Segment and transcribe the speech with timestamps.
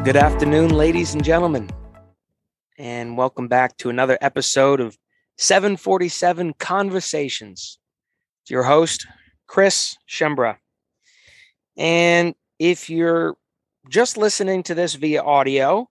[0.00, 1.68] Well, good afternoon, ladies and gentlemen,
[2.78, 4.96] and welcome back to another episode of
[5.36, 7.78] 747 Conversations.
[8.40, 9.06] It's your host,
[9.46, 10.56] Chris Schembra.
[11.76, 13.36] And if you're
[13.90, 15.86] just listening to this via audio,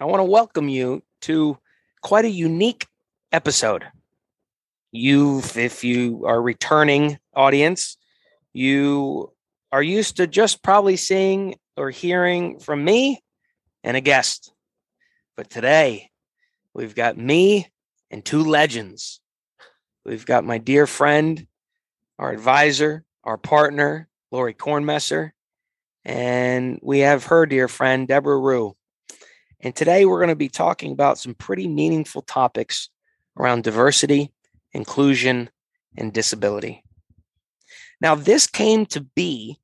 [0.00, 1.58] I want to welcome you to
[2.02, 2.86] quite a unique
[3.32, 3.86] episode.
[4.92, 7.96] You, if you are returning audience,
[8.52, 9.32] you
[9.72, 13.20] are used to just probably seeing or hearing from me
[13.84, 14.52] and a guest.
[15.36, 16.10] But today,
[16.74, 17.68] we've got me
[18.10, 19.20] and two legends.
[20.04, 21.46] We've got my dear friend,
[22.18, 25.32] our advisor, our partner, Lori Kornmesser,
[26.04, 28.72] and we have her dear friend, Deborah Ruh.
[29.60, 32.88] And today we're going to be talking about some pretty meaningful topics
[33.36, 34.32] around diversity,
[34.72, 35.50] inclusion,
[35.96, 36.84] and disability.
[38.00, 39.58] Now, this came to be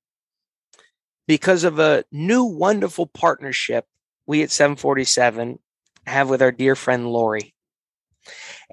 [1.27, 3.87] because of a new wonderful partnership
[4.27, 5.59] we at 747
[6.07, 7.55] have with our dear friend Lori.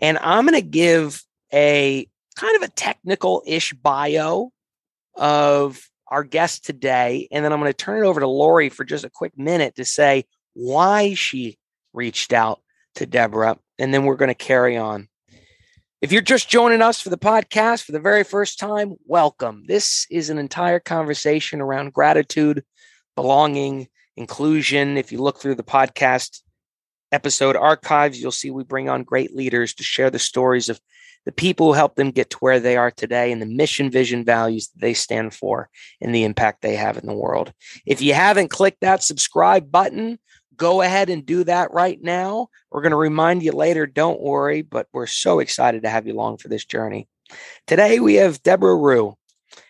[0.01, 4.51] And I'm going to give a kind of a technical ish bio
[5.15, 7.27] of our guest today.
[7.31, 9.75] And then I'm going to turn it over to Lori for just a quick minute
[9.75, 11.57] to say why she
[11.93, 12.61] reached out
[12.95, 13.57] to Deborah.
[13.77, 15.07] And then we're going to carry on.
[16.01, 19.65] If you're just joining us for the podcast for the very first time, welcome.
[19.67, 22.63] This is an entire conversation around gratitude,
[23.17, 24.95] belonging, inclusion.
[24.95, 26.39] If you look through the podcast
[27.11, 30.79] episode archives, you'll see we bring on great leaders to share the stories of
[31.25, 34.23] the people who helped them get to where they are today and the mission, vision,
[34.23, 35.67] values that they stand for
[35.99, 37.51] and the impact they have in the world.
[37.85, 40.17] If you haven't clicked that subscribe button,
[40.59, 42.49] go ahead and do that right now.
[42.69, 46.13] We're going to remind you later, don't worry, but we're so excited to have you
[46.13, 47.07] along for this journey.
[47.65, 49.13] Today we have Deborah Ruh,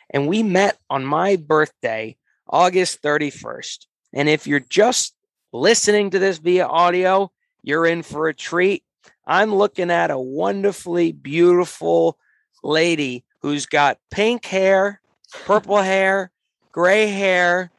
[0.10, 2.18] and we met on my birthday,
[2.50, 3.86] August 31st.
[4.14, 5.16] And if you're just
[5.54, 8.84] listening to this via audio, you're in for a treat.
[9.28, 12.18] I'm looking at a wonderfully beautiful
[12.64, 15.02] lady who's got pink hair,
[15.46, 16.32] purple hair,
[16.72, 17.72] gray hair,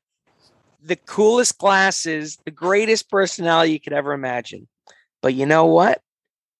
[0.82, 4.68] the coolest glasses, the greatest personality you could ever imagine.
[5.22, 6.00] But you know what?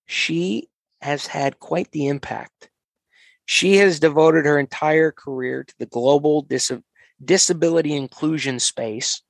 [0.07, 0.69] She
[1.01, 2.71] has had quite the impact.
[3.47, 6.73] She has devoted her entire career to the global dis-
[7.25, 9.23] disability inclusion space,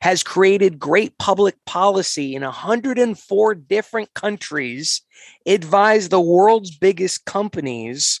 [0.00, 5.02] has created great public policy in 104 different countries,
[5.46, 8.20] advised the world's biggest companies,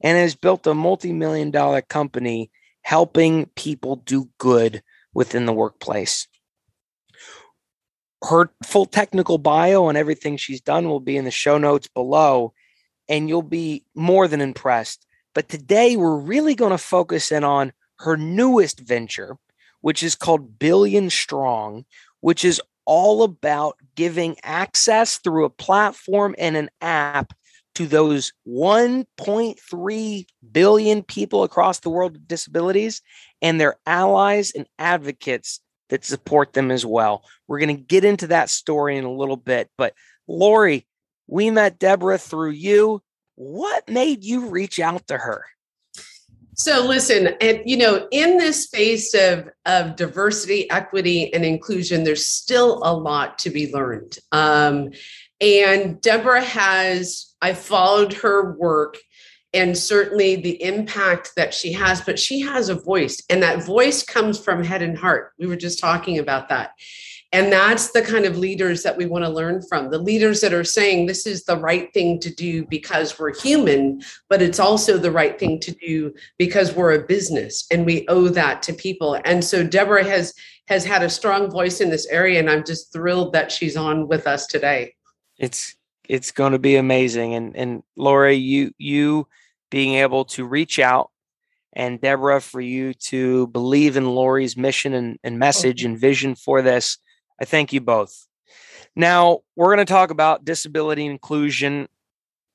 [0.00, 2.50] and has built a multi million dollar company
[2.82, 4.82] helping people do good
[5.14, 6.28] within the workplace.
[8.22, 12.52] Her full technical bio and everything she's done will be in the show notes below,
[13.08, 15.06] and you'll be more than impressed.
[15.34, 19.36] But today, we're really going to focus in on her newest venture,
[19.80, 21.84] which is called Billion Strong,
[22.20, 27.34] which is all about giving access through a platform and an app
[27.74, 33.02] to those 1.3 billion people across the world with disabilities
[33.42, 37.24] and their allies and advocates that support them as well.
[37.46, 39.70] We're going to get into that story in a little bit.
[39.76, 39.94] But
[40.26, 40.86] Lori,
[41.26, 43.02] we met Deborah through you.
[43.34, 45.44] What made you reach out to her?
[46.56, 52.26] So listen, and you know, in this space of of diversity, equity, and inclusion, there's
[52.26, 54.18] still a lot to be learned.
[54.30, 54.90] Um,
[55.44, 58.98] and Deborah has, I followed her work
[59.52, 64.02] and certainly the impact that she has, but she has a voice, and that voice
[64.02, 65.32] comes from head and heart.
[65.38, 66.72] We were just talking about that.
[67.32, 70.52] And that's the kind of leaders that we want to learn from the leaders that
[70.52, 74.98] are saying this is the right thing to do because we're human, but it's also
[74.98, 79.20] the right thing to do because we're a business and we owe that to people.
[79.24, 80.32] And so Deborah has
[80.68, 84.08] has had a strong voice in this area, and I'm just thrilled that she's on
[84.08, 84.94] with us today.
[85.38, 85.76] It's
[86.08, 89.28] it's going to be amazing, and and Lori, you you
[89.70, 91.10] being able to reach out
[91.72, 96.62] and Deborah for you to believe in Lori's mission and, and message and vision for
[96.62, 96.98] this.
[97.40, 98.26] I thank you both.
[98.94, 101.88] Now, we're going to talk about disability inclusion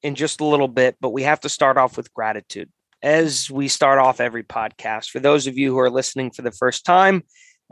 [0.02, 2.70] in just a little bit, but we have to start off with gratitude.
[3.02, 6.52] As we start off every podcast, for those of you who are listening for the
[6.52, 7.24] first time,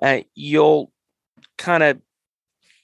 [0.02, 0.92] uh, you'll
[1.58, 2.02] kind of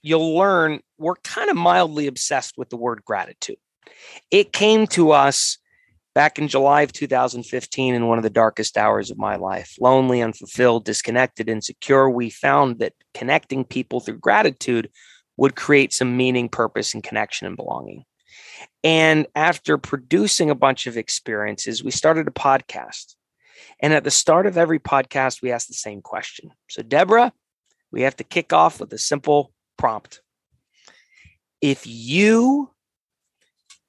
[0.03, 3.57] you'll learn we're kind of mildly obsessed with the word gratitude.
[4.29, 5.57] It came to us
[6.13, 9.75] back in July of 2015 in one of the darkest hours of my life.
[9.79, 14.89] Lonely, unfulfilled, disconnected, insecure, we found that connecting people through gratitude
[15.37, 18.03] would create some meaning, purpose, and connection and belonging.
[18.83, 23.15] And after producing a bunch of experiences, we started a podcast.
[23.79, 26.51] And at the start of every podcast, we ask the same question.
[26.69, 27.33] So, Deborah,
[27.91, 30.21] we have to kick off with a simple prompt.
[31.61, 32.71] If you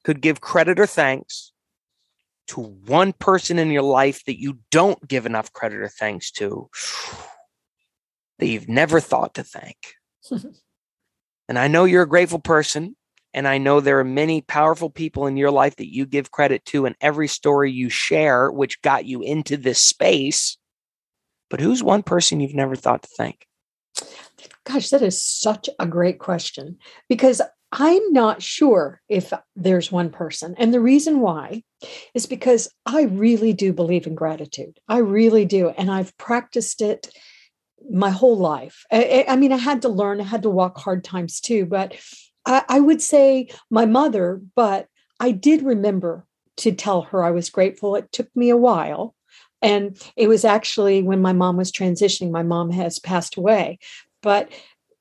[0.05, 1.53] could give credit or thanks
[2.49, 6.69] to one person in your life that you don't give enough credit or thanks to,
[8.39, 9.95] that you've never thought to thank.
[11.49, 12.97] and I know you're a grateful person.
[13.35, 16.65] And I know there are many powerful people in your life that you give credit
[16.67, 20.57] to, and every story you share, which got you into this space.
[21.51, 23.49] But who's one person you've never thought to thank?
[24.65, 27.41] Gosh, that is such a great question because
[27.73, 30.55] I'm not sure if there's one person.
[30.59, 31.65] And the reason why
[32.15, 34.79] is because I really do believe in gratitude.
[34.89, 35.71] I really do.
[35.71, 37.09] And I've practiced it
[37.91, 38.85] my whole life.
[38.93, 41.97] I, I, mean, I had to learn, I had to walk hard times too, but
[42.47, 44.87] I, I would say my mother, but
[45.19, 46.27] I did remember
[46.59, 47.97] to tell her I was grateful.
[47.97, 49.15] It took me a while.
[49.63, 53.79] And it was actually when my mom was transitioning, my mom has passed away.
[54.25, 54.51] But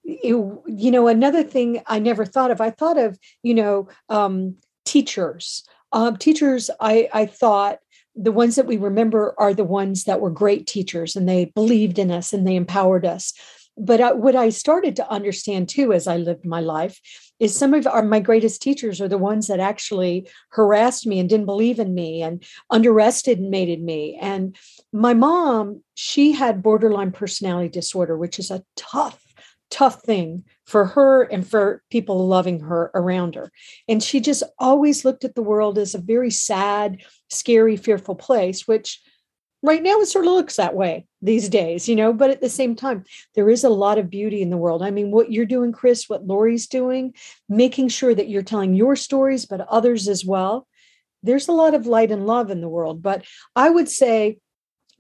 [0.03, 0.35] it,
[0.67, 5.63] you know, another thing I never thought of, I thought of, you know, um, teachers.
[5.93, 7.79] Um, teachers, I, I thought
[8.15, 11.97] the ones that we remember are the ones that were great teachers and they believed
[11.97, 13.33] in us and they empowered us.
[13.77, 16.99] But what I started to understand too as I lived my life
[17.43, 21.29] is some of our my greatest teachers are the ones that actually harassed me and
[21.29, 24.17] didn't believe in me and underestimated me.
[24.21, 24.55] And
[24.91, 29.19] my mom, she had borderline personality disorder, which is a tough
[29.69, 33.51] tough thing for her and for people loving her around her.
[33.87, 37.01] And she just always looked at the world as a very sad,
[37.31, 39.01] scary, fearful place, which
[39.63, 42.49] right now it sort of looks that way these days, you know, but at the
[42.49, 44.83] same time, there is a lot of beauty in the world.
[44.83, 47.13] I mean, what you're doing, Chris, what Lori's doing,
[47.47, 50.67] making sure that you're telling your stories, but others as well.
[51.23, 53.01] There's a lot of light and love in the world.
[53.01, 53.23] But
[53.55, 54.39] I would say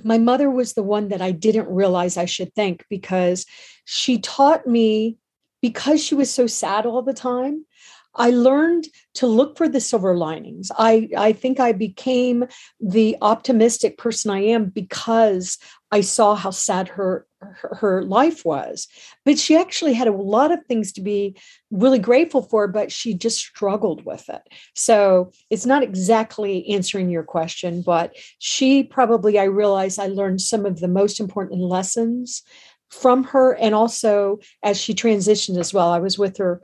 [0.01, 3.45] my mother was the one that I didn't realize I should thank because
[3.83, 5.17] she taught me,
[5.61, 7.65] because she was so sad all the time,
[8.15, 10.71] I learned to look for the silver linings.
[10.77, 12.45] I, I think I became
[12.79, 15.57] the optimistic person I am because
[15.91, 18.87] I saw how sad her, her, her life was.
[19.25, 21.35] But she actually had a lot of things to be
[21.71, 24.41] really grateful for, but she just struggled with it.
[24.75, 30.65] So it's not exactly answering your question, but she probably, I realized I learned some
[30.65, 32.43] of the most important lessons
[32.89, 35.89] from her and also as she transitioned as well.
[35.89, 36.61] I was with her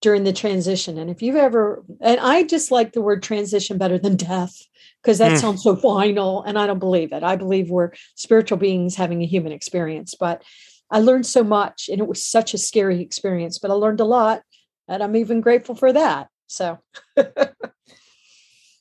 [0.00, 0.98] during the transition.
[0.98, 4.56] And if you've ever, and I just like the word transition better than death
[5.02, 5.40] because that mm.
[5.40, 7.22] sounds so final and I don't believe it.
[7.22, 10.42] I believe we're spiritual beings having a human experience, but
[10.90, 14.04] I learned so much and it was such a scary experience, but I learned a
[14.04, 14.42] lot
[14.86, 16.28] and I'm even grateful for that.
[16.46, 16.78] So,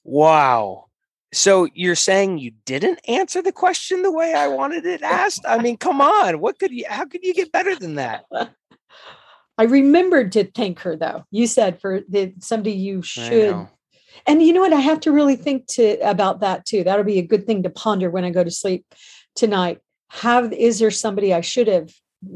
[0.03, 0.85] wow.
[1.33, 5.41] So you're saying you didn't answer the question the way I wanted it asked?
[5.45, 6.39] I mean, come on.
[6.39, 8.25] What could you how could you get better than that?
[9.57, 11.23] I remembered to thank her though.
[11.31, 13.67] You said for the somebody you should.
[14.25, 14.73] And you know what?
[14.73, 16.83] I have to really think to about that too.
[16.83, 18.85] That'll be a good thing to ponder when I go to sleep
[19.35, 19.79] tonight.
[20.09, 21.91] Have is there somebody I should have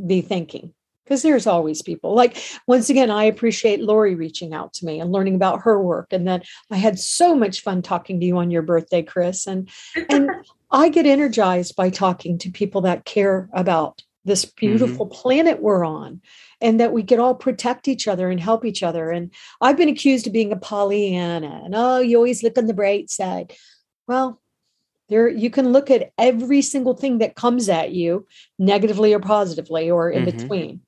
[0.07, 0.73] be thinking?
[1.03, 2.15] Because there's always people.
[2.15, 2.37] Like
[2.67, 6.13] once again, I appreciate Lori reaching out to me and learning about her work.
[6.13, 6.41] And then
[6.71, 9.45] I had so much fun talking to you on your birthday, Chris.
[9.45, 9.69] And
[10.09, 10.29] and
[10.71, 14.65] I get energized by talking to people that care about this mm-hmm.
[14.65, 15.21] beautiful mm-hmm.
[15.21, 16.21] planet we're on
[16.59, 19.09] and that we could all protect each other and help each other.
[19.09, 22.73] And I've been accused of being a Pollyanna and oh, you always look on the
[22.73, 23.53] bright side.
[24.07, 24.39] Well,
[25.09, 28.25] there you can look at every single thing that comes at you
[28.57, 30.37] negatively or positively or in mm-hmm.
[30.37, 30.81] between.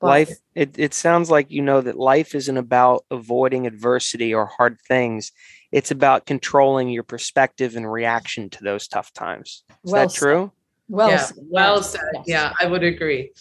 [0.00, 4.46] But, life it, it sounds like you know that life isn't about avoiding adversity or
[4.46, 5.32] hard things
[5.72, 10.52] it's about controlling your perspective and reaction to those tough times is well that true
[10.88, 11.36] well yeah, said.
[11.48, 12.00] well said.
[12.14, 12.24] Yes.
[12.26, 13.32] Yeah, I would agree.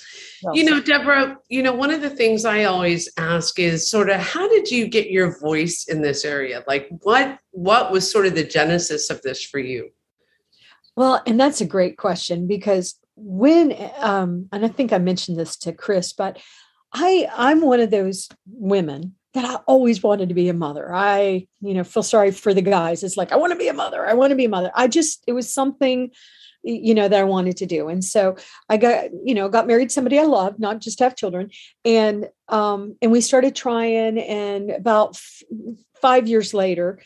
[0.41, 0.85] Well you know, said.
[0.85, 4.69] Deborah, you know, one of the things I always ask is sort of how did
[4.71, 6.63] you get your voice in this area?
[6.67, 9.89] Like what what was sort of the genesis of this for you?
[10.95, 15.57] Well, and that's a great question because when um and I think I mentioned this
[15.57, 16.39] to Chris, but
[16.93, 20.93] I I'm one of those women that I always wanted to be a mother.
[20.93, 23.03] I, you know, feel sorry for the guys.
[23.03, 24.07] It's like I want to be a mother.
[24.07, 24.71] I want to be a mother.
[24.75, 26.11] I just it was something
[26.63, 27.87] you know that i wanted to do.
[27.87, 28.35] And so
[28.69, 31.51] i got you know got married somebody i loved not just have children.
[31.85, 35.43] And um and we started trying and about f-
[36.01, 36.99] five years later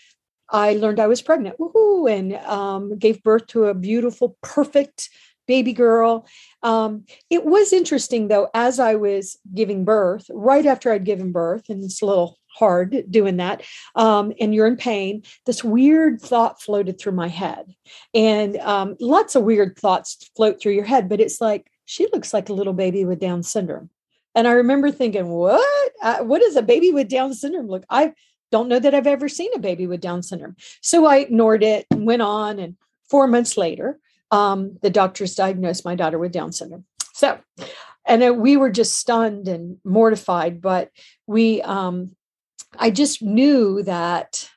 [0.49, 1.59] i learned i was pregnant.
[1.59, 5.09] Woo-hoo, and um, gave birth to a beautiful perfect
[5.47, 6.27] baby girl.
[6.61, 11.69] Um, it was interesting though as i was giving birth right after i'd given birth
[11.69, 13.61] and this little hard doing that
[13.95, 17.73] um, and you're in pain this weird thought floated through my head
[18.13, 22.33] and um, lots of weird thoughts float through your head but it's like she looks
[22.33, 23.89] like a little baby with Down syndrome.
[24.35, 25.91] And I remember thinking, what?
[26.03, 27.85] Uh, what does a baby with Down syndrome look?
[27.89, 28.13] I
[28.51, 30.57] don't know that I've ever seen a baby with Down syndrome.
[30.81, 32.59] So I ignored it and went on.
[32.59, 32.75] And
[33.09, 33.99] four months later,
[34.29, 36.85] um, the doctors diagnosed my daughter with Down syndrome.
[37.13, 37.39] So,
[38.05, 40.61] and we were just stunned and mortified.
[40.61, 40.91] But
[41.25, 42.15] we, um,
[42.77, 44.49] I just knew that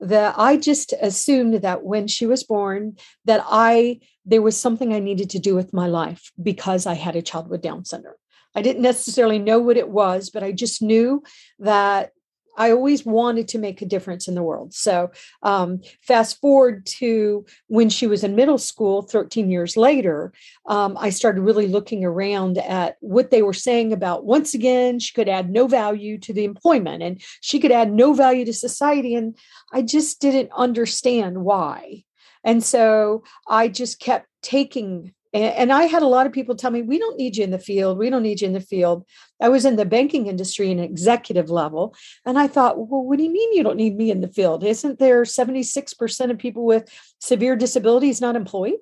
[0.00, 4.98] that I just assumed that when she was born, that I there was something I
[4.98, 8.14] needed to do with my life because I had a child with Down syndrome.
[8.54, 11.22] I didn't necessarily know what it was, but I just knew
[11.60, 12.10] that
[12.56, 14.74] I always wanted to make a difference in the world.
[14.74, 15.10] So,
[15.42, 20.32] um, fast forward to when she was in middle school, 13 years later,
[20.66, 25.12] um, I started really looking around at what they were saying about once again, she
[25.12, 29.14] could add no value to the employment and she could add no value to society.
[29.14, 29.36] And
[29.72, 32.04] I just didn't understand why.
[32.44, 36.82] And so I just kept taking and, I had a lot of people tell me,
[36.82, 37.98] we don't need you in the field.
[37.98, 39.06] We don't need you in the field.
[39.40, 41.94] I was in the banking industry in executive level.
[42.26, 44.62] And I thought, well, what do you mean you don't need me in the field?
[44.62, 46.88] Isn't there 76% of people with
[47.20, 48.74] severe disabilities not employed?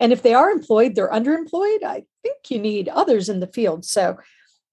[0.00, 1.82] And if they are employed, they're underemployed.
[1.82, 3.84] I think you need others in the field.
[3.84, 4.16] So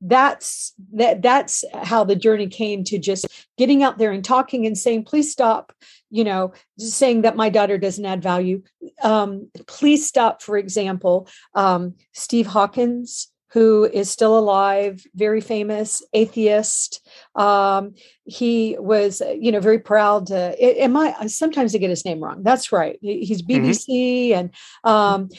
[0.03, 3.25] that's that that's how the journey came to just
[3.57, 5.73] getting out there and talking and saying please stop
[6.09, 8.61] you know saying that my daughter doesn't add value
[9.01, 17.07] um, please stop for example um, steve hawkins who is still alive very famous atheist
[17.35, 17.93] um,
[18.25, 22.43] he was you know very proud to am i sometimes i get his name wrong
[22.43, 24.39] that's right he's bbc mm-hmm.
[24.39, 25.29] and um,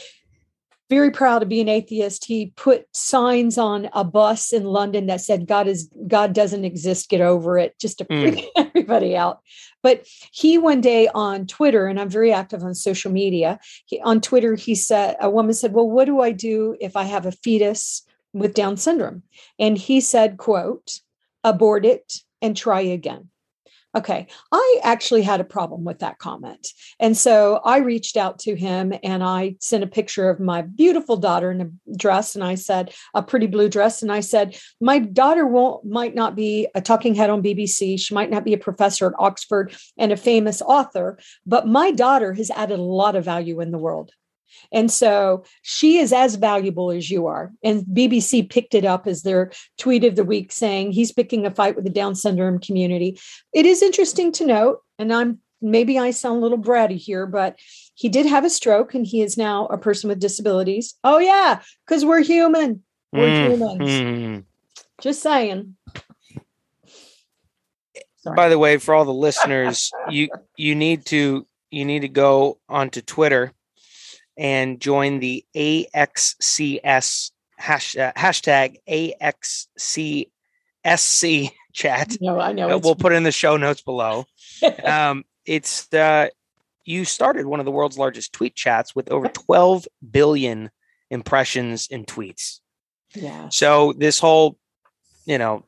[0.94, 2.24] very proud to be an atheist.
[2.24, 7.08] He put signs on a bus in London that said, God is God doesn't exist,
[7.08, 8.48] get over it, just to freak mm.
[8.56, 9.40] everybody out.
[9.82, 14.20] But he one day on Twitter, and I'm very active on social media, he, on
[14.20, 17.32] Twitter, he said, a woman said, Well, what do I do if I have a
[17.32, 19.24] fetus with Down syndrome?
[19.58, 21.00] And he said, quote,
[21.42, 23.28] abort it and try again.
[23.96, 26.66] Okay, I actually had a problem with that comment.
[26.98, 31.16] And so I reached out to him and I sent a picture of my beautiful
[31.16, 34.98] daughter in a dress and I said a pretty blue dress and I said my
[34.98, 38.58] daughter won't might not be a talking head on BBC, she might not be a
[38.58, 43.24] professor at Oxford and a famous author, but my daughter has added a lot of
[43.24, 44.10] value in the world.
[44.72, 47.52] And so she is as valuable as you are.
[47.62, 51.50] And BBC picked it up as their tweet of the week saying he's picking a
[51.50, 53.18] fight with the Down syndrome community.
[53.52, 57.58] It is interesting to note, and I'm maybe I sound a little bratty here, but
[57.94, 60.94] he did have a stroke and he is now a person with disabilities.
[61.02, 62.82] Oh, yeah, because we're human.
[63.12, 63.90] We're mm, humans.
[63.90, 64.44] Mm.
[65.00, 65.76] Just saying.
[68.24, 68.36] Sorry.
[68.36, 72.58] By the way, for all the listeners, you you need to you need to go
[72.68, 73.52] onto Twitter
[74.36, 80.30] and join the AXCS hash, uh, hashtag AXCSC
[81.72, 82.16] chat.
[82.20, 82.70] No, I know.
[82.70, 84.26] Uh, we'll put it in the show notes below.
[84.84, 86.28] um, it's uh,
[86.84, 90.70] you started one of the world's largest tweet chats with over 12 billion
[91.10, 92.60] impressions and tweets.
[93.14, 93.48] Yeah.
[93.48, 94.58] So this whole,
[95.24, 95.64] you know,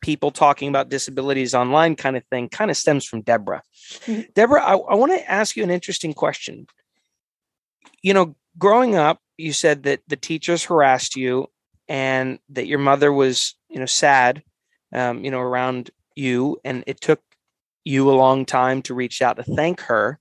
[0.00, 3.62] people talking about disabilities online kind of thing kind of stems from Deborah.
[4.06, 4.22] Mm-hmm.
[4.34, 6.66] Deborah, I, I want to ask you an interesting question
[8.02, 11.48] you know, growing up, you said that the teachers harassed you
[11.88, 14.42] and that your mother was, you know, sad,
[14.94, 17.20] um, you know, around you, and it took
[17.84, 20.18] you a long time to reach out to thank her.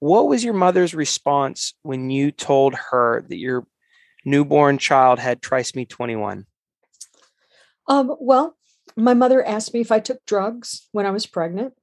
[0.00, 3.66] What was your mother's response when you told her that your
[4.24, 6.46] newborn child had trisomy 21?
[7.86, 8.56] Um, well,
[8.96, 11.74] my mother asked me if I took drugs when I was pregnant.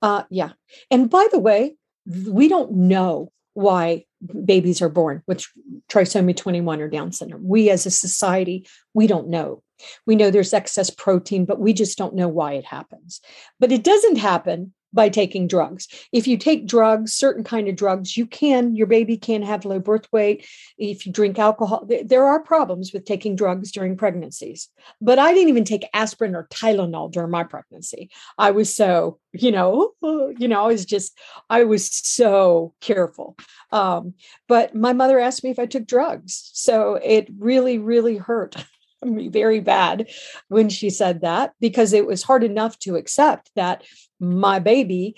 [0.00, 0.52] Uh, yeah.
[0.90, 4.06] And by the way, we don't know why
[4.44, 5.44] babies are born with
[5.90, 7.46] trisomy 21 or Down syndrome.
[7.46, 9.62] We as a society, we don't know.
[10.06, 13.20] We know there's excess protein, but we just don't know why it happens.
[13.58, 15.88] But it doesn't happen by taking drugs.
[16.12, 19.78] If you take drugs, certain kind of drugs, you can, your baby can have low
[19.78, 20.46] birth weight.
[20.78, 24.68] If you drink alcohol, there are problems with taking drugs during pregnancies.
[25.00, 28.10] But I didn't even take aspirin or Tylenol during my pregnancy.
[28.38, 31.18] I was so, you know, you know, I was just,
[31.48, 33.36] I was so careful.
[33.70, 34.14] Um,
[34.48, 36.50] but my mother asked me if I took drugs.
[36.52, 38.56] So it really, really hurt.
[39.04, 40.08] Me very bad
[40.48, 43.82] when she said that because it was hard enough to accept that
[44.20, 45.16] my baby,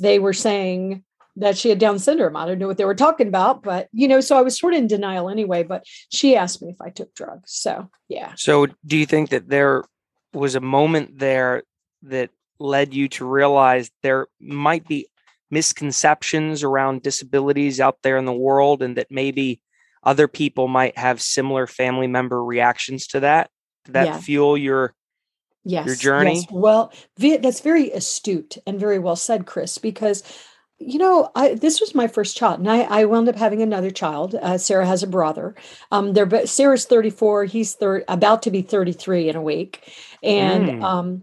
[0.00, 1.04] they were saying
[1.36, 2.36] that she had Down syndrome.
[2.36, 4.74] I don't know what they were talking about, but you know, so I was sort
[4.74, 5.62] of in denial anyway.
[5.62, 7.52] But she asked me if I took drugs.
[7.52, 8.32] So yeah.
[8.36, 9.84] So do you think that there
[10.32, 11.62] was a moment there
[12.02, 15.06] that led you to realize there might be
[15.50, 19.60] misconceptions around disabilities out there in the world and that maybe
[20.02, 23.50] other people might have similar family member reactions to that?
[23.84, 24.18] Did that Yeah.
[24.20, 24.94] fuel your
[25.64, 26.36] yes your journey?
[26.36, 26.46] yes.
[26.50, 30.22] well that's very astute and very well said chris because
[30.78, 33.90] you know I, this was my first child and I, I wound up having another
[33.90, 35.56] child uh, sarah has a brother
[35.90, 40.82] um, they're sarah's 34 he's thir- about to be 33 in a week and Mm.
[40.84, 41.22] um,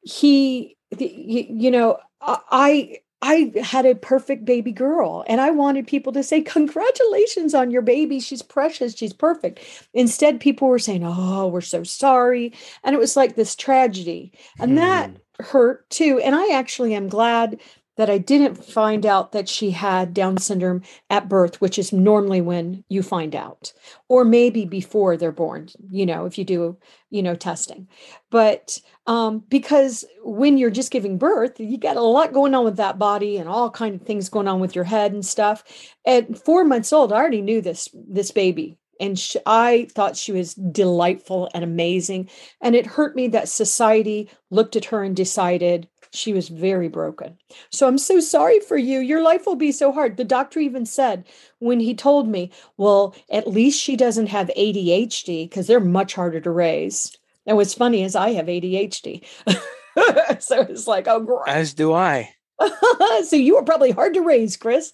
[0.00, 5.86] he the, you, you know i I had a perfect baby girl, and I wanted
[5.86, 8.20] people to say, Congratulations on your baby.
[8.20, 8.94] She's precious.
[8.94, 9.60] She's perfect.
[9.94, 12.52] Instead, people were saying, Oh, we're so sorry.
[12.84, 14.32] And it was like this tragedy.
[14.60, 15.16] And that Hmm.
[15.40, 16.20] hurt too.
[16.22, 17.58] And I actually am glad
[17.96, 22.40] that I didn't find out that she had Down syndrome at birth, which is normally
[22.40, 23.72] when you find out,
[24.08, 26.76] or maybe before they're born, you know, if you do,
[27.10, 27.88] you know, testing.
[28.30, 32.76] But um, because when you're just giving birth, you got a lot going on with
[32.76, 35.64] that body and all kind of things going on with your head and stuff.
[36.06, 40.32] At four months old, I already knew this this baby and sh- I thought she
[40.32, 42.28] was delightful and amazing.
[42.60, 47.36] And it hurt me that society looked at her and decided she was very broken.
[47.70, 48.98] So I'm so sorry for you.
[48.98, 50.16] Your life will be so hard.
[50.16, 51.24] The doctor even said
[51.58, 56.40] when he told me, well, at least she doesn't have ADHD because they're much harder
[56.40, 57.16] to raise.
[57.46, 59.24] And what's funny is I have ADHD.
[60.40, 61.48] so it's like, oh, great.
[61.48, 62.30] As do I.
[63.24, 64.92] so you were probably hard to raise, Chris.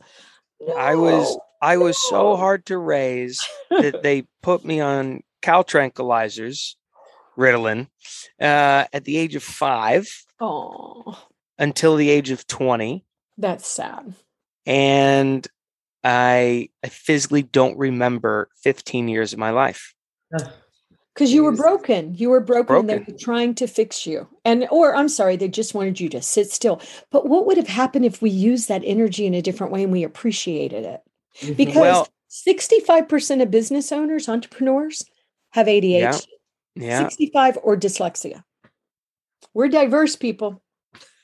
[0.76, 6.74] I was I was so hard to raise that they put me on cow tranquilizers,
[7.36, 7.88] Ritalin,
[8.40, 10.08] uh, at the age of five
[10.40, 11.18] Oh,
[11.58, 13.04] until the age of 20.
[13.38, 14.14] that's sad.
[14.66, 15.46] And
[16.04, 19.94] I I physically don't remember 15 years of my life.
[21.14, 22.14] Because you were broken.
[22.14, 23.14] You were broken, and they Broken.
[23.14, 24.26] were trying to fix you.
[24.46, 26.80] And or I'm sorry, they just wanted you to sit still.
[27.10, 29.92] But what would have happened if we used that energy in a different way and
[29.92, 31.02] we appreciated it?
[31.56, 35.04] Because Well- 65% of business owners, entrepreneurs
[35.50, 36.00] have ADHD.
[36.00, 36.18] Yeah.
[36.78, 38.42] 65 or dyslexia.
[39.54, 40.62] We're diverse people.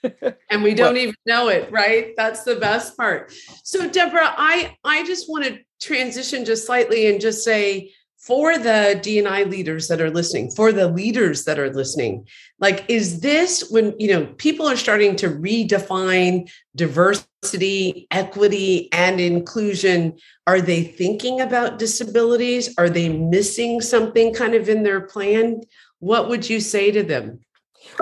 [0.50, 3.32] and we don't even know it right that's the best part
[3.64, 9.00] so deborah i i just want to transition just slightly and just say for the
[9.02, 12.26] dni leaders that are listening for the leaders that are listening
[12.58, 20.14] like is this when you know people are starting to redefine diversity equity and inclusion
[20.48, 22.74] are they thinking about disabilities?
[22.78, 25.60] Are they missing something kind of in their plan?
[25.98, 27.40] What would you say to them?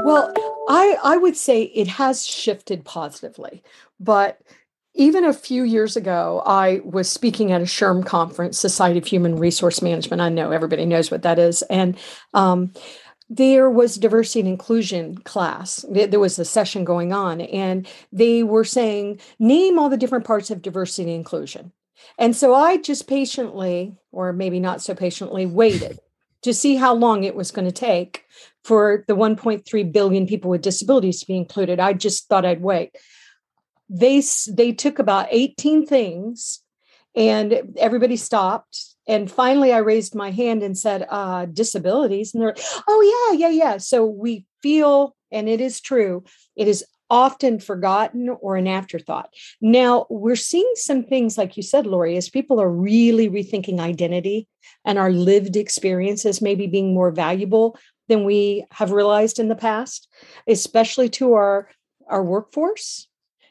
[0.04, 0.32] Well,
[0.68, 3.64] I I would say it has shifted positively,
[3.98, 4.40] but
[4.96, 9.36] even a few years ago, I was speaking at a SHRM conference, Society of Human
[9.36, 10.22] Resource Management.
[10.22, 11.98] I know everybody knows what that is, and
[12.32, 12.72] um,
[13.28, 15.84] there was diversity and inclusion class.
[15.90, 20.24] There there was a session going on, and they were saying, "Name all the different
[20.24, 21.72] parts of diversity and inclusion."
[22.18, 25.98] And so I just patiently, or maybe not so patiently, waited
[26.42, 28.24] to see how long it was going to take
[28.64, 31.80] for the 1.3 billion people with disabilities to be included.
[31.80, 32.96] I just thought I'd wait.
[33.88, 36.60] They they took about 18 things
[37.14, 42.56] and everybody stopped and finally I raised my hand and said uh disabilities and they're
[42.88, 43.78] oh yeah, yeah, yeah.
[43.78, 46.24] So we feel and it is true.
[46.56, 49.32] It is often forgotten or an afterthought.
[49.60, 54.48] Now, we're seeing some things like you said Lori as people are really rethinking identity
[54.84, 60.08] and our lived experiences maybe being more valuable than we have realized in the past,
[60.48, 61.68] especially to our
[62.08, 63.08] our workforce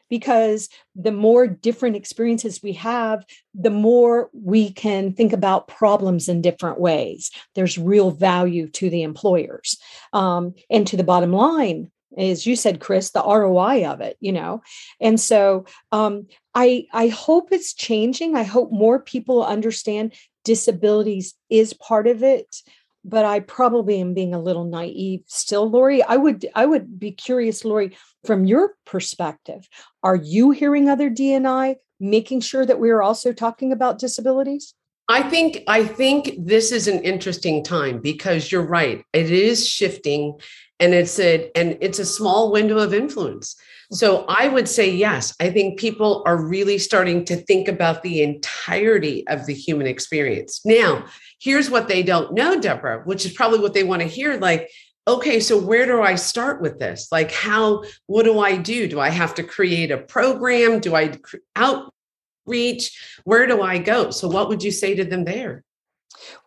[0.09, 6.41] because the more different experiences we have, the more we can think about problems in
[6.41, 7.31] different ways.
[7.55, 9.77] There's real value to the employers
[10.13, 11.91] um, and to the bottom line.
[12.17, 14.61] As you said, Chris, the ROI of it, you know,
[15.01, 18.37] and so um, I I hope it's changing.
[18.37, 20.13] I hope more people understand
[20.45, 22.61] disabilities is part of it
[23.05, 26.01] but I probably am being a little naive still, Lori.
[26.03, 29.69] I would I would be curious, Lori, from your perspective,
[30.03, 34.73] are you hearing other DNI making sure that we are also talking about disabilities?
[35.07, 39.05] I think I think this is an interesting time because you're right.
[39.13, 40.39] It is shifting
[40.79, 43.55] and it's a and it's a small window of influence.
[43.91, 45.33] So I would say yes.
[45.39, 50.61] I think people are really starting to think about the entirety of the human experience.
[50.65, 51.05] Now,
[51.39, 54.69] here's what they don't know, Deborah, which is probably what they want to hear like
[55.07, 57.09] okay, so where do I start with this?
[57.11, 58.87] Like how what do I do?
[58.87, 60.79] Do I have to create a program?
[60.79, 61.17] Do I
[61.55, 63.19] outreach?
[63.23, 64.09] Where do I go?
[64.09, 65.63] So what would you say to them there?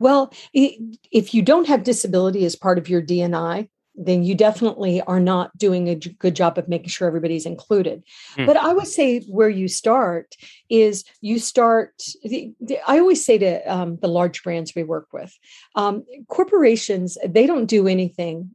[0.01, 5.21] Well, if you don't have disability as part of your DNI, then you definitely are
[5.21, 8.05] not doing a good job of making sure everybody's included.
[8.37, 8.47] Mm.
[8.47, 10.37] But I would say where you start
[10.71, 12.01] is you start.
[12.23, 15.37] The, the, I always say to um, the large brands we work with,
[15.75, 18.51] um, corporations they don't do anything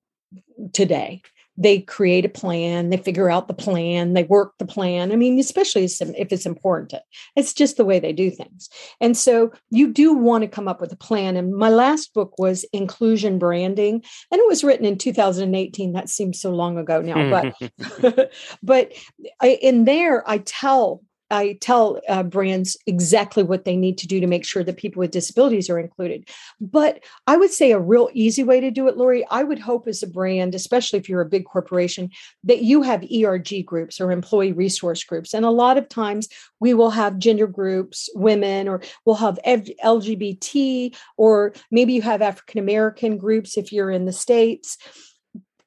[0.72, 1.22] today
[1.58, 5.12] they create a plan, they figure out the plan, they work the plan.
[5.12, 7.04] I mean, especially if it's important,
[7.36, 8.70] it's just the way they do things.
[9.00, 11.38] And so you do want to come up with a plan.
[11.38, 15.94] And my last book was Inclusion Branding, and it was written in 2018.
[15.94, 18.10] That seems so long ago now, but hmm.
[18.64, 18.94] but
[19.42, 21.02] I, in there I tell
[21.34, 25.00] I tell uh, brands exactly what they need to do to make sure that people
[25.00, 26.30] with disabilities are included.
[26.62, 29.88] But I would say a real easy way to do it, Lori, I would hope
[29.88, 32.12] as a brand, especially if you're a big corporation,
[32.44, 35.34] that you have ERG groups or employee resource groups.
[35.34, 40.96] And a lot of times we will have gender groups, women, or we'll have LGBT,
[41.18, 44.78] or maybe you have African American groups if you're in the States.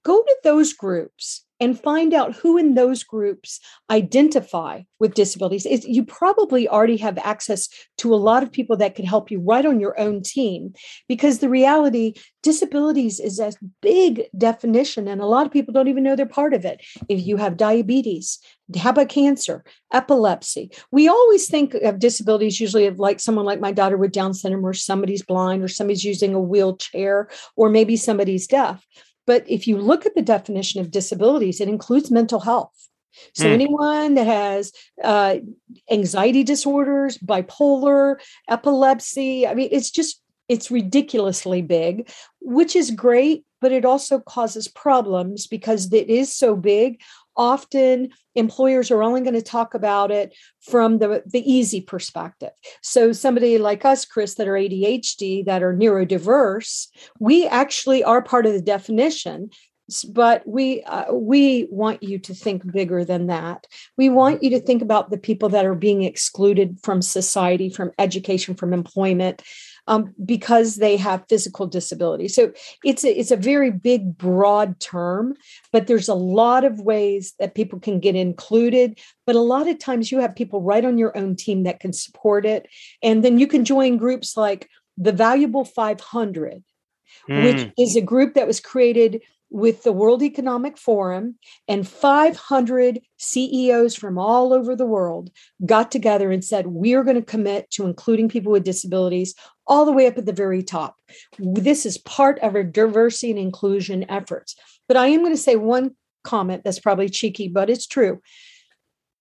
[0.05, 5.87] Go to those groups and find out who in those groups identify with disabilities is
[5.87, 9.66] you probably already have access to a lot of people that can help you right
[9.66, 10.73] on your own team
[11.09, 16.03] because the reality disabilities is a big definition and a lot of people don't even
[16.03, 16.81] know they're part of it.
[17.09, 18.38] If you have diabetes
[18.77, 20.73] how about cancer epilepsy?
[20.90, 24.66] We always think of disabilities usually of like someone like my daughter with down syndrome
[24.66, 28.85] or somebody's blind or somebody's using a wheelchair or maybe somebody's deaf
[29.26, 32.72] but if you look at the definition of disabilities, it includes mental health.
[33.34, 33.52] So, mm.
[33.52, 35.36] anyone that has uh,
[35.90, 38.16] anxiety disorders, bipolar,
[38.48, 42.10] epilepsy, I mean, it's just, it's ridiculously big,
[42.40, 47.00] which is great, but it also causes problems because it is so big
[47.37, 52.51] often employers are only going to talk about it from the, the easy perspective.
[52.83, 58.46] So, somebody like us, Chris, that are ADHD, that are neurodiverse, we actually are part
[58.46, 59.51] of the definition.
[60.09, 63.68] But we uh, we want you to think bigger than that.
[63.96, 67.92] We want you to think about the people that are being excluded from society, from
[67.96, 69.44] education, from employment,
[69.87, 72.29] um, because they have physical disability.
[72.29, 72.53] So
[72.85, 75.35] it's a, it's a very big, broad term,
[75.72, 78.99] but there's a lot of ways that people can get included.
[79.27, 81.92] But a lot of times you have people right on your own team that can
[81.92, 82.68] support it.
[83.03, 84.68] And then you can join groups like
[84.99, 86.64] the Valuable 500,
[87.29, 87.44] mm.
[87.44, 87.70] which hmm.
[87.79, 91.37] is a group that was created with the World Economic Forum
[91.68, 95.30] and 500 CEOs from all over the world
[95.64, 99.35] got together and said, We are going to commit to including people with disabilities
[99.66, 100.96] all the way up at the very top.
[101.38, 104.56] This is part of our diversity and inclusion efforts.
[104.88, 105.92] But I am going to say one
[106.24, 108.20] comment that's probably cheeky, but it's true.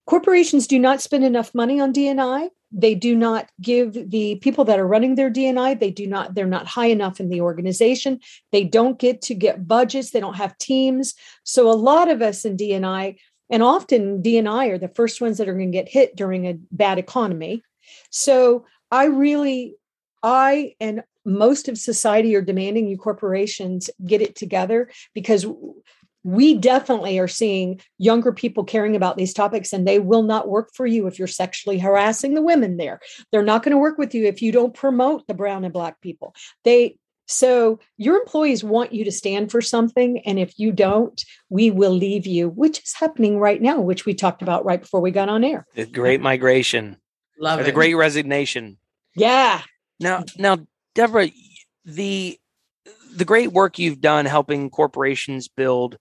[0.06, 4.80] Corporations do not spend enough money on DNI they do not give the people that
[4.80, 8.20] are running their dni they do not they're not high enough in the organization.
[8.52, 11.14] They don't get to get budgets they don't have teams.
[11.44, 13.16] So a lot of us in dni
[13.50, 16.58] and often dni are the first ones that are going to get hit during a
[16.72, 17.64] bad economy.
[18.10, 19.76] So i really
[20.22, 25.46] i and most of society are demanding you corporations get it together because
[26.26, 30.72] we definitely are seeing younger people caring about these topics and they will not work
[30.74, 33.00] for you if you're sexually harassing the women there.
[33.32, 36.02] They're not going to work with you if you don't promote the brown and black
[36.02, 36.34] people.
[36.64, 41.72] They so your employees want you to stand for something and if you don't we
[41.72, 45.12] will leave you which is happening right now which we talked about right before we
[45.12, 45.68] got on air.
[45.76, 46.98] The great migration.
[47.40, 47.64] Love it.
[47.66, 48.78] the great resignation.
[49.16, 49.62] Yeah.
[50.00, 50.58] Now now
[50.96, 51.30] deborah
[51.86, 52.40] the
[53.16, 55.98] the great work you've done helping corporations build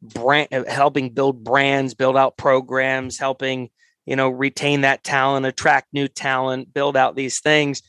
[0.00, 3.68] brand helping build brands build out programs helping
[4.06, 7.82] you know retain that talent attract new talent build out these things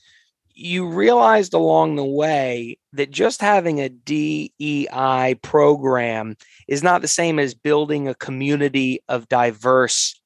[0.60, 6.36] you realized along the way that just having a DEI program
[6.67, 10.19] is not the same as building a community of diverse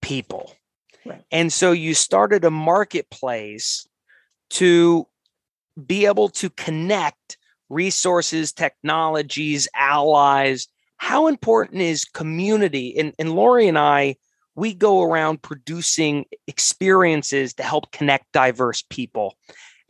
[0.00, 0.52] people.
[1.04, 1.22] Right.
[1.32, 3.86] And so you started a marketplace
[4.50, 5.08] to
[5.86, 7.36] be able to connect
[7.68, 10.68] resources, technologies, allies
[11.04, 12.98] how important is community?
[12.98, 14.16] And, and Lori and I,
[14.54, 19.36] we go around producing experiences to help connect diverse people.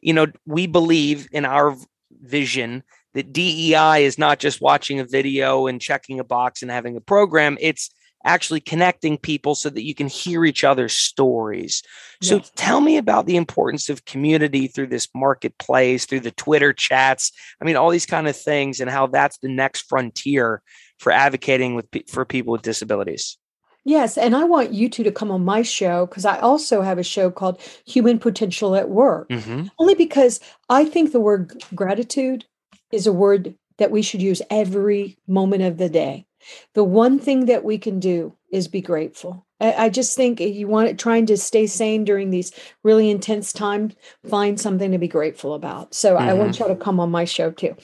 [0.01, 1.77] You know, we believe in our
[2.11, 6.97] vision that DEI is not just watching a video and checking a box and having
[6.97, 7.91] a program, it's
[8.25, 11.81] actually connecting people so that you can hear each other's stories.
[12.23, 12.51] So yes.
[12.57, 17.31] tell me about the importance of community through this marketplace, through the Twitter chats.
[17.61, 20.61] I mean, all these kind of things and how that's the next frontier
[20.99, 23.37] for advocating with for people with disabilities.
[23.85, 26.99] Yes, and I want you two to come on my show because I also have
[26.99, 29.29] a show called Human Potential at Work.
[29.29, 29.67] Mm-hmm.
[29.79, 32.47] Only because I think the word gratitude
[32.91, 36.27] is a word that we should use every moment of the day.
[36.75, 39.47] The one thing that we can do is be grateful.
[39.61, 42.53] I just think you want it trying to stay sane during these
[42.83, 43.95] really intense times,
[44.29, 45.95] find something to be grateful about.
[45.95, 46.29] So mm-hmm.
[46.29, 46.65] I want mm-hmm.
[46.65, 47.75] y'all to come on my show too.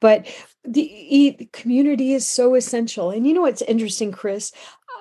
[0.00, 0.26] But
[0.64, 3.10] the, community is so essential.
[3.10, 4.52] And you know what's interesting, Chris?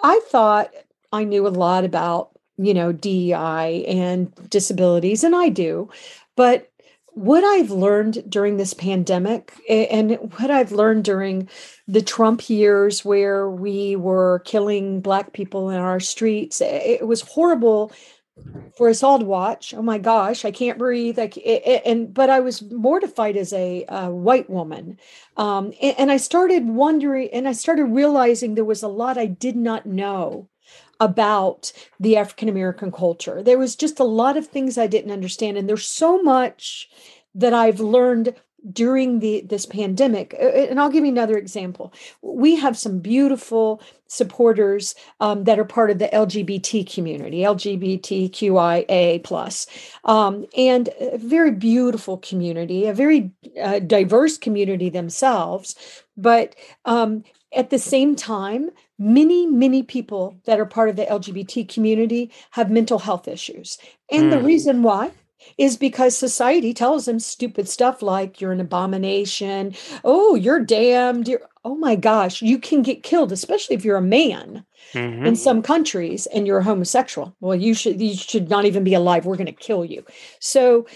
[0.04, 0.72] I thought
[1.12, 5.90] I knew a lot about, you know, DEI and disabilities, and I do.
[6.36, 6.72] But
[7.18, 11.50] what I've learned during this pandemic and what I've learned during
[11.88, 17.92] the Trump years where we were killing Black people in our streets, it was horrible
[18.78, 19.74] for all to watch.
[19.74, 21.18] Oh my gosh, I can't breathe.
[21.18, 21.38] Like,
[21.86, 25.00] and but I was mortified as a, a white woman,
[25.36, 29.26] um, and, and I started wondering, and I started realizing there was a lot I
[29.26, 30.48] did not know
[31.00, 33.44] about the African American culture.
[33.44, 35.58] There was just a lot of things I didn't understand.
[35.58, 36.90] And there's so much
[37.36, 38.36] that I've learned
[38.72, 44.96] during the this pandemic and i'll give you another example we have some beautiful supporters
[45.20, 49.68] um, that are part of the lgbt community lgbtqia plus.
[50.04, 55.76] Um, and a very beautiful community a very uh, diverse community themselves.
[56.16, 57.24] But um,
[57.56, 62.72] at the same time many many people that are part of the lgbt community have
[62.72, 63.78] mental health issues.
[64.12, 64.32] And mm.
[64.32, 65.12] the reason why
[65.58, 69.74] is because society tells them stupid stuff like you're an abomination.
[70.04, 71.28] Oh you're damned.
[71.28, 75.26] You're, oh my gosh you can get killed especially if you're a man mm-hmm.
[75.26, 77.36] in some countries and you're homosexual.
[77.40, 80.06] Well you should you should not even be alive we're going to kill you.
[80.40, 80.88] So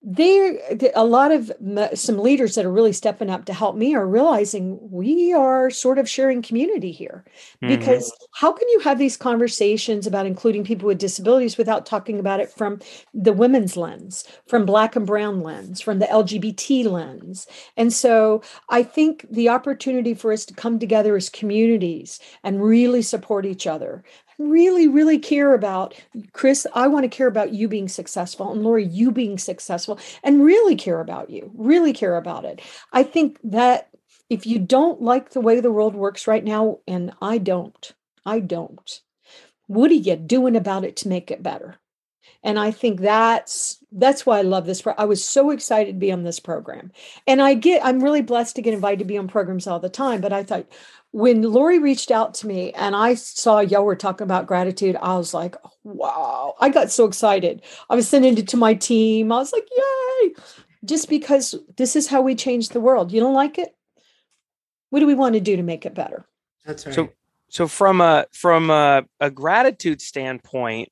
[0.00, 0.56] there
[0.94, 1.50] a lot of
[1.94, 5.98] some leaders that are really stepping up to help me are realizing we are sort
[5.98, 7.24] of sharing community here
[7.60, 7.76] mm-hmm.
[7.76, 12.38] because how can you have these conversations about including people with disabilities without talking about
[12.38, 12.78] it from
[13.12, 18.84] the women's lens from black and brown lens from the lgbt lens and so i
[18.84, 24.04] think the opportunity for us to come together as communities and really support each other
[24.38, 25.94] really, really care about,
[26.32, 30.44] Chris, I want to care about you being successful and Lori, you being successful and
[30.44, 32.60] really care about you, really care about it.
[32.92, 33.88] I think that
[34.30, 37.92] if you don't like the way the world works right now, and I don't,
[38.24, 39.00] I don't,
[39.66, 41.76] what are you doing about it to make it better?
[42.42, 46.12] and i think that's that's why i love this i was so excited to be
[46.12, 46.90] on this program
[47.26, 49.88] and i get i'm really blessed to get invited to be on programs all the
[49.88, 50.66] time but i thought
[51.12, 55.16] when Lori reached out to me and I saw y'all were talking about gratitude, I
[55.16, 57.62] was like, wow, I got so excited.
[57.88, 59.32] I was sending it to my team.
[59.32, 60.34] I was like, yay,
[60.84, 63.10] just because this is how we change the world.
[63.10, 63.74] You don't like it?
[64.90, 66.26] What do we want to do to make it better?
[66.66, 66.94] That's right.
[66.94, 67.08] So,
[67.48, 70.90] so from a from a, a gratitude standpoint,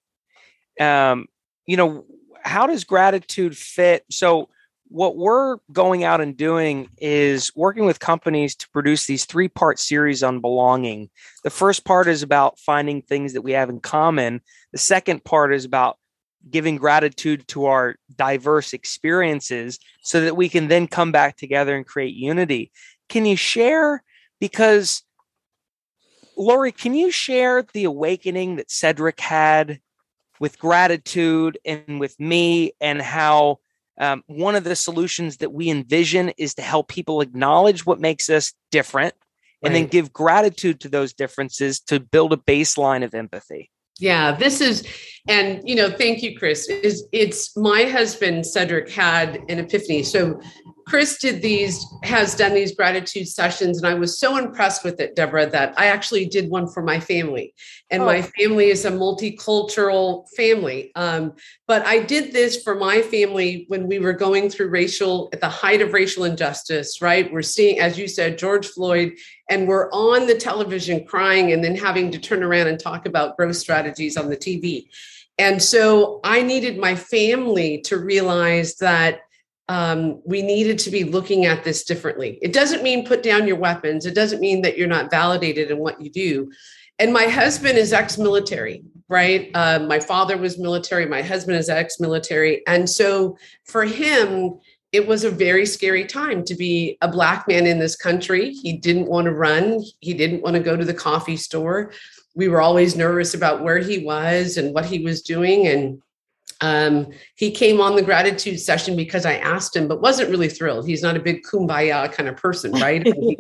[0.81, 1.27] um,
[1.67, 2.05] you know,
[2.43, 4.05] how does gratitude fit?
[4.11, 4.49] So
[4.89, 9.79] what we're going out and doing is working with companies to produce these three part
[9.79, 11.11] series on belonging.
[11.45, 14.41] The first part is about finding things that we have in common.
[14.73, 15.99] The second part is about
[16.49, 21.85] giving gratitude to our diverse experiences so that we can then come back together and
[21.85, 22.71] create unity.
[23.09, 24.03] Can you share?
[24.39, 25.03] Because,
[26.37, 29.81] Lori, can you share the awakening that Cedric had
[30.39, 33.59] with gratitude and with me and how?
[33.99, 38.29] Um, one of the solutions that we envision is to help people acknowledge what makes
[38.29, 39.15] us different
[39.63, 39.81] and right.
[39.81, 43.71] then give gratitude to those differences to build a baseline of empathy.
[43.99, 44.87] Yeah, this is,
[45.29, 46.69] and you know, thank you, Chris.
[46.69, 50.03] Is it's my husband Cedric had an epiphany.
[50.03, 50.41] So
[50.87, 55.17] Chris did these, has done these gratitude sessions, and I was so impressed with it,
[55.17, 57.55] Deborah, that I actually did one for my family.
[57.91, 58.07] And oh.
[58.07, 60.93] my family is a multicultural family.
[60.95, 61.33] Um,
[61.67, 65.49] but I did this for my family when we were going through racial, at the
[65.49, 67.33] height of racial injustice, right?
[67.33, 69.15] We're seeing, as you said, George Floyd,
[69.49, 73.37] and we're on the television crying and then having to turn around and talk about
[73.37, 74.89] growth strategies on the TV.
[75.39, 79.21] And so I needed my family to realize that
[79.69, 82.39] um, we needed to be looking at this differently.
[82.41, 84.07] It doesn't mean put down your weapons.
[84.07, 86.51] It doesn't mean that you're not validated in what you do.
[86.99, 89.51] And my husband is ex military, right?
[89.55, 91.05] Uh, my father was military.
[91.07, 92.67] My husband is ex military.
[92.67, 94.61] And so for him,
[94.97, 98.53] it was a very scary time to be a Black man in this country.
[98.53, 101.93] He didn't want to run, he didn't want to go to the coffee store.
[102.35, 105.67] We were always nervous about where he was and what he was doing.
[105.67, 106.03] And
[106.63, 110.87] um, he came on the gratitude session because I asked him, but wasn't really thrilled.
[110.87, 113.07] He's not a big kumbaya kind of person, right?
[113.15, 113.37] he,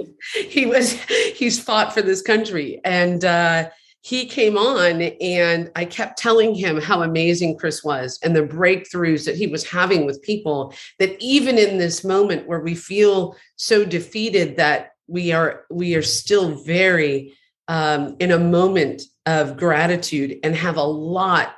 [0.46, 2.82] he, was, he's fought for this country.
[2.84, 3.70] And uh,
[4.06, 9.24] he came on and I kept telling him how amazing Chris was and the breakthroughs
[9.24, 13.84] that he was having with people that even in this moment where we feel so
[13.84, 17.34] defeated that we are we are still very
[17.66, 21.56] um, in a moment of gratitude and have a lot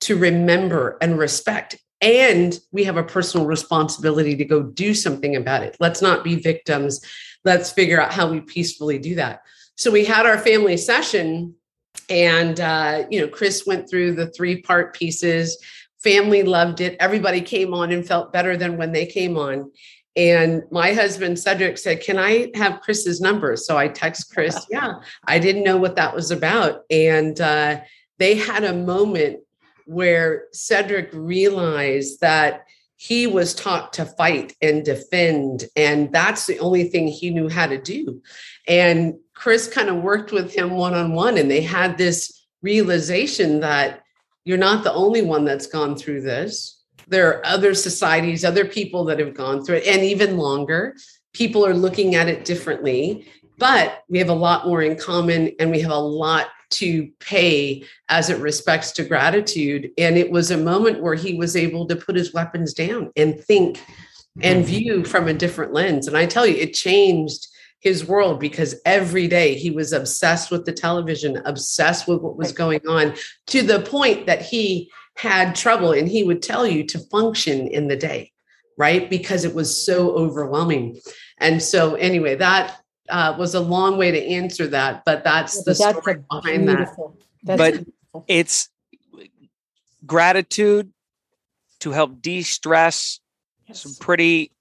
[0.00, 1.76] to remember and respect.
[2.00, 5.76] And we have a personal responsibility to go do something about it.
[5.78, 7.00] Let's not be victims.
[7.44, 9.42] Let's figure out how we peacefully do that.
[9.76, 11.54] So we had our family session
[12.08, 15.58] and uh, you know chris went through the three part pieces.
[16.02, 16.96] Family loved it.
[17.00, 19.70] Everybody came on and felt better than when they came on.
[20.16, 23.56] And my husband cedric said can i have chris's number?
[23.56, 24.66] So i text chris.
[24.70, 24.94] Yeah
[25.26, 26.82] i didn't know what that was about.
[26.90, 27.80] And uh,
[28.18, 29.40] they had a moment
[29.86, 32.64] where cedric realized that
[32.96, 37.66] he was taught to fight and defend and that's the only thing he knew how
[37.66, 38.22] to do.
[38.66, 43.60] And Chris kind of worked with him one on one, and they had this realization
[43.60, 44.02] that
[44.44, 46.82] you're not the only one that's gone through this.
[47.08, 50.94] There are other societies, other people that have gone through it, and even longer.
[51.32, 53.26] People are looking at it differently,
[53.58, 57.84] but we have a lot more in common and we have a lot to pay
[58.08, 59.90] as it respects to gratitude.
[59.98, 63.38] And it was a moment where he was able to put his weapons down and
[63.38, 63.80] think
[64.42, 64.66] and mm-hmm.
[64.66, 66.08] view from a different lens.
[66.08, 67.46] And I tell you, it changed
[67.84, 72.50] his world because every day he was obsessed with the television, obsessed with what was
[72.50, 73.14] going on
[73.46, 77.88] to the point that he had trouble and he would tell you to function in
[77.88, 78.32] the day,
[78.78, 79.08] right?
[79.10, 80.98] Because it was so overwhelming.
[81.38, 85.74] And so, anyway, that uh, was a long way to answer that, but that's the
[85.74, 87.18] that's story behind beautiful.
[87.44, 87.58] that.
[87.58, 88.24] That's but beautiful.
[88.28, 88.70] it's
[90.06, 90.90] gratitude
[91.80, 93.20] to help de-stress
[93.68, 93.82] yes.
[93.82, 94.52] some pretty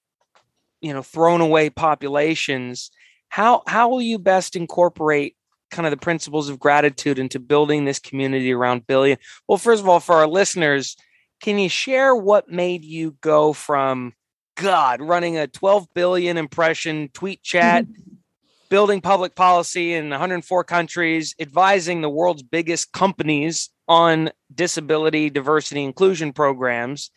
[0.81, 2.91] you know thrown away populations
[3.34, 5.36] how how will you best incorporate
[5.72, 9.17] kind of the principles of gratitude into building this community around billion?
[9.48, 10.96] Well first of all for our listeners
[11.41, 14.13] can you share what made you go from
[14.56, 17.88] god running a 12 billion impression tweet chat
[18.69, 26.34] building public policy in 104 countries advising the world's biggest companies on disability diversity inclusion
[26.34, 27.10] programs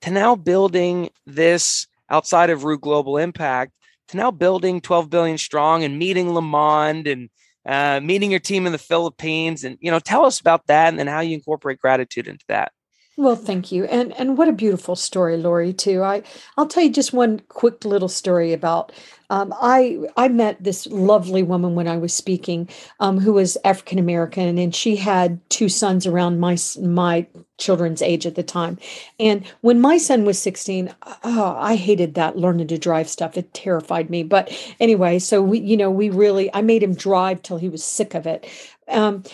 [0.00, 3.70] to now building this outside of Ruh Global Impact
[4.10, 7.30] to now building 12 billion strong and meeting Lamond and
[7.66, 9.64] uh, meeting your team in the Philippines.
[9.64, 12.72] And, you know, tell us about that and then how you incorporate gratitude into that.
[13.20, 13.84] Well, thank you.
[13.84, 16.02] And and what a beautiful story, Lori, too.
[16.02, 16.22] I
[16.56, 18.92] I'll tell you just one quick little story about
[19.30, 23.98] um, I I met this lovely woman when I was speaking, um, who was African
[23.98, 27.26] American, and she had two sons around my my
[27.58, 28.78] children's age at the time.
[29.20, 33.36] And when my son was 16, oh, I hated that learning to drive stuff.
[33.36, 34.24] It terrified me.
[34.24, 37.84] But anyway, so we, you know, we really I made him drive till he was
[37.84, 38.46] sick of it.
[38.88, 39.24] Um,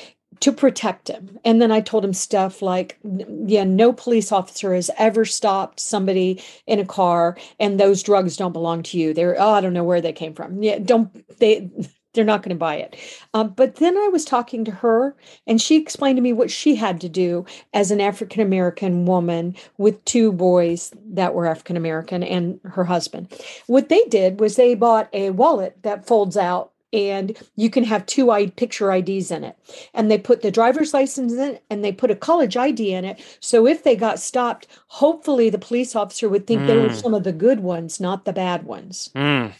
[0.40, 1.38] to protect him.
[1.44, 2.99] And then I told him stuff like,
[3.46, 8.53] yeah, no police officer has ever stopped somebody in a car and those drugs don't
[8.53, 9.14] belong to you.
[9.14, 10.62] They're, oh, I don't know where they came from.
[10.62, 11.70] Yeah, don't, they,
[12.16, 12.96] they're not going to buy it.
[13.35, 15.14] Um, but then I was talking to her
[15.46, 17.44] and she explained to me what she had to do
[17.75, 23.31] as an African American woman with two boys that were African American and her husband.
[23.66, 28.06] What they did was they bought a wallet that folds out and you can have
[28.06, 29.56] two picture IDs in it.
[29.92, 33.04] And they put the driver's license in it and they put a college ID in
[33.04, 33.20] it.
[33.40, 36.66] So if they got stopped, hopefully the police officer would think mm.
[36.66, 39.11] they were some of the good ones, not the bad ones.
[39.14, 39.52] Mm.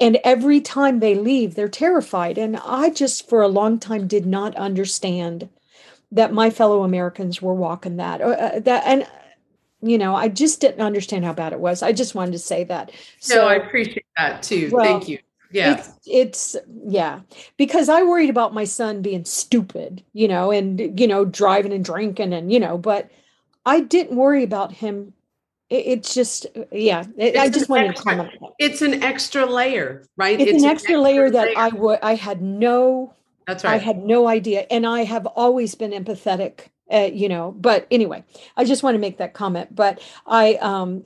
[0.00, 2.38] And every time they leave, they're terrified.
[2.38, 5.48] And I just, for a long time, did not understand
[6.12, 8.22] that my fellow Americans were walking that.
[8.22, 9.06] Uh, uh that and
[9.80, 11.84] you know, I just didn't understand how bad it was.
[11.84, 12.90] I just wanted to say that.
[13.20, 14.70] So no, I appreciate that too.
[14.72, 15.18] Well, Thank you
[15.50, 15.78] yeah.
[15.78, 16.56] It's, it's
[16.86, 17.20] yeah
[17.56, 21.84] because i worried about my son being stupid you know and you know driving and
[21.84, 23.10] drinking and you know but
[23.66, 25.12] i didn't worry about him.
[25.70, 30.04] It, it's just yeah it, i just wanted extra, to comment it's an extra layer
[30.16, 30.40] right?
[30.40, 31.30] It's, it's an, extra, extra layer, layer.
[31.30, 33.14] That i would i had no
[33.46, 33.74] that's right.
[33.74, 38.24] i had no idea and i have always been empathetic uh, you know but anyway
[38.56, 41.04] i just want to make that comment but i um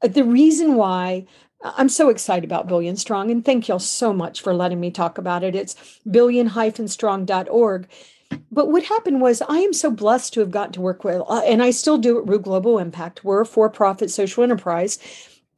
[0.00, 1.26] the reason why
[1.62, 5.18] I'm so excited about Billion Strong, and thank y'all so much for letting me talk
[5.18, 5.56] about it.
[5.56, 7.88] It's billion-strong.org.
[8.52, 11.42] But what happened was, I am so blessed to have gotten to work with, uh,
[11.44, 13.24] and I still do at Ruh Global Impact.
[13.24, 14.98] We're a for profit social enterprise.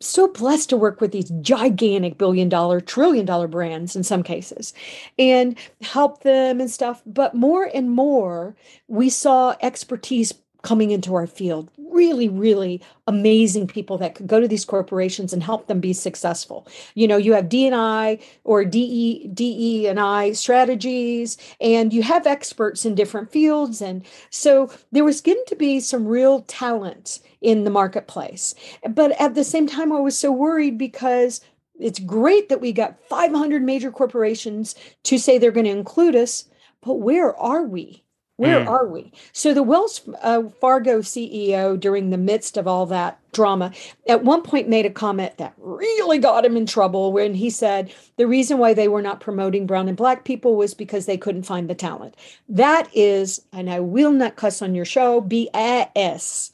[0.02, 4.72] So blessed to work with these gigantic billion dollar, trillion dollar brands in some cases
[5.18, 7.02] and help them and stuff.
[7.04, 8.56] But more and more,
[8.88, 10.32] we saw expertise
[10.62, 11.70] coming into our field.
[11.78, 16.66] Really really amazing people that could go to these corporations and help them be successful.
[16.94, 22.84] You know you have d&i or de de and i strategies and you have experts
[22.84, 23.80] in different fields.
[23.80, 28.54] And so there was getting to be some real talent in the marketplace.
[28.88, 31.40] But at the same time i was so worried because
[31.80, 36.44] it's great that we got 500 major corporations to say they're going to include us
[36.82, 38.04] but where are we
[38.40, 38.68] where mm.
[38.68, 39.12] are we?
[39.32, 43.70] So the Wells uh, Fargo CEO, during the midst of all that drama,
[44.08, 47.92] at one point made a comment that really got him in trouble when he said
[48.16, 51.42] the reason why they were not promoting brown and black people was because they couldn't
[51.42, 52.14] find the talent.
[52.48, 56.50] That is, and I will not cuss on your show, BS.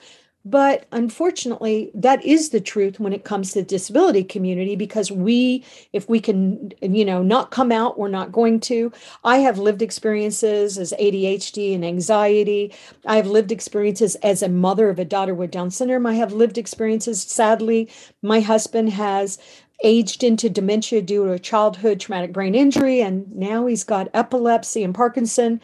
[0.48, 5.64] But unfortunately, that is the truth when it comes to the disability community because we,
[5.92, 8.92] if we can, you know, not come out, we're not going to.
[9.24, 12.72] I have lived experiences as ADHD and anxiety.
[13.06, 16.06] I have lived experiences as a mother of a daughter with Down syndrome.
[16.06, 17.90] I have lived experiences, sadly,
[18.22, 19.38] my husband has
[19.82, 24.84] aged into dementia due to a childhood traumatic brain injury, and now he's got epilepsy
[24.84, 25.60] and Parkinson.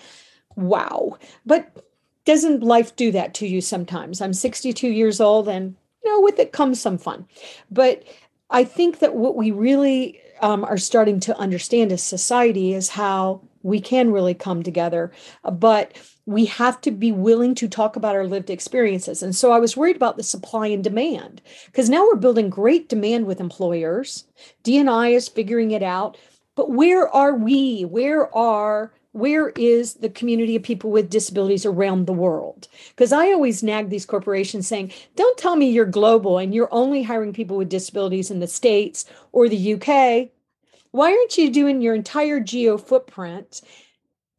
[0.57, 1.19] Wow.
[1.47, 1.85] But
[2.25, 4.21] doesn't life do that to you sometimes?
[4.21, 7.27] I'm 62 years old and you know with it comes some fun.
[7.71, 8.05] But
[8.51, 13.41] I think that what we really um, are starting to understand as society is how
[13.63, 15.13] we can really come together.
[15.51, 15.97] But
[16.27, 19.23] we have to be willing to talk about our lived experiences.
[19.23, 22.89] And so I was worried about the supply and demand because now we're building great
[22.89, 24.25] demand with employers.
[24.65, 26.17] DNI is figuring it out.
[26.55, 27.85] But where are we?
[27.85, 32.69] Where are where is the community of people with disabilities around the world?
[32.89, 37.03] Because I always nag these corporations saying, don't tell me you're global and you're only
[37.03, 40.31] hiring people with disabilities in the States or the UK.
[40.93, 43.61] Why aren't you doing your entire geo footprint?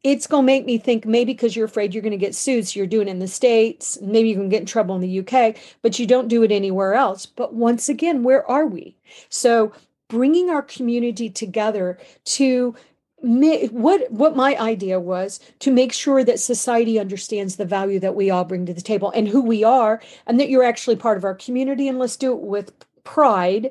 [0.02, 2.66] It's going to make me think maybe because you're afraid you're going to get sued.
[2.66, 3.98] So you're doing it in the States.
[4.02, 6.94] Maybe you can get in trouble in the UK, but you don't do it anywhere
[6.94, 7.26] else.
[7.26, 8.96] But once again, where are we?
[9.28, 9.72] So
[10.08, 12.74] bringing our community together to
[13.24, 18.30] what what my idea was to make sure that society understands the value that we
[18.30, 21.24] all bring to the table and who we are and that you're actually part of
[21.24, 22.72] our community and let's do it with
[23.02, 23.70] pride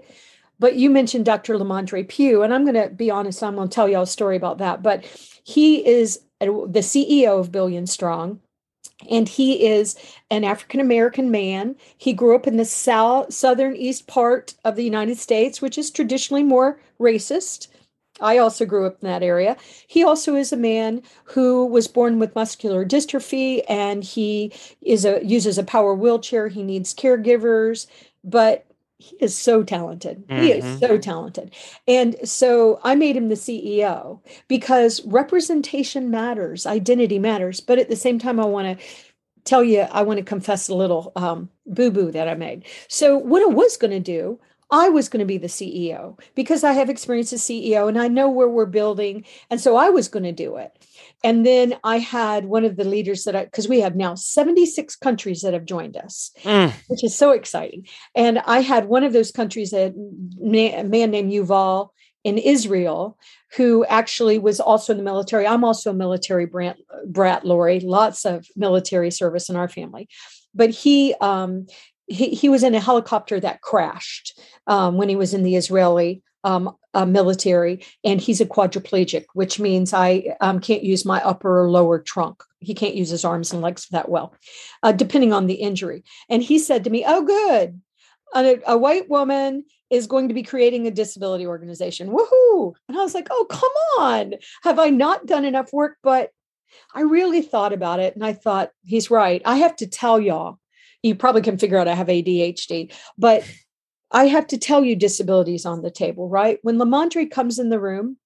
[0.59, 3.73] but you mentioned dr lamondre pugh and i'm going to be honest i'm going to
[3.73, 5.05] tell y'all a story about that but
[5.43, 8.39] he is the ceo of billion strong
[9.09, 9.97] and he is
[10.29, 11.75] an African American man.
[11.97, 15.91] He grew up in the south southern east part of the United States, which is
[15.91, 17.67] traditionally more racist.
[18.21, 19.57] I also grew up in that area.
[19.87, 25.25] He also is a man who was born with muscular dystrophy and he is a
[25.25, 26.47] uses a power wheelchair.
[26.47, 27.87] He needs caregivers,
[28.23, 28.65] but
[29.03, 30.25] he is so talented.
[30.27, 30.43] Mm-hmm.
[30.43, 30.79] He is mm-hmm.
[30.79, 31.53] so talented.
[31.87, 37.59] And so I made him the CEO because representation matters, identity matters.
[37.59, 38.85] But at the same time, I want to
[39.43, 42.63] tell you, I want to confess a little um, boo boo that I made.
[42.87, 44.39] So, what I was going to do
[44.73, 48.07] I was going to be the CEO because I have experience as CEO and I
[48.07, 49.23] know where we're building.
[49.51, 50.71] And so I was going to do it.
[51.23, 54.95] And then I had one of the leaders that I, because we have now 76
[54.95, 56.73] countries that have joined us, mm.
[56.87, 57.85] which is so exciting.
[58.15, 61.89] And I had one of those countries, a man named Yuval
[62.23, 63.19] in Israel,
[63.55, 65.45] who actually was also in the military.
[65.45, 70.09] I'm also a military brat, brat Lori, lots of military service in our family.
[70.55, 71.67] But he um,
[72.13, 76.21] he, he was in a helicopter that crashed um, when he was in the Israeli
[76.43, 81.63] um, uh, military, and he's a quadriplegic, which means I um, can't use my upper
[81.63, 82.43] or lower trunk.
[82.59, 84.35] He can't use his arms and legs that well,
[84.83, 86.03] uh, depending on the injury.
[86.29, 87.81] And he said to me, "Oh, good,
[88.35, 92.09] a, a white woman is going to be creating a disability organization.
[92.09, 94.33] Woohoo!" And I was like, "Oh, come on!
[94.63, 96.31] Have I not done enough work?" But
[96.93, 99.41] I really thought about it, and I thought he's right.
[99.45, 100.59] I have to tell y'all
[101.03, 103.43] you probably can figure out I have ADHD, but
[104.11, 106.59] I have to tell you disabilities on the table, right?
[106.61, 108.17] When Lamondre comes in the room,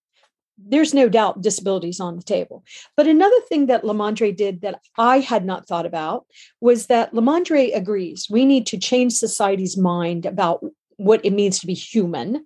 [0.58, 2.64] there's no doubt disabilities on the table.
[2.96, 6.26] But another thing that Lamondre did that I had not thought about
[6.62, 10.66] was that Lamondre agrees we need to change society's mind about
[10.98, 12.46] what it means to be human.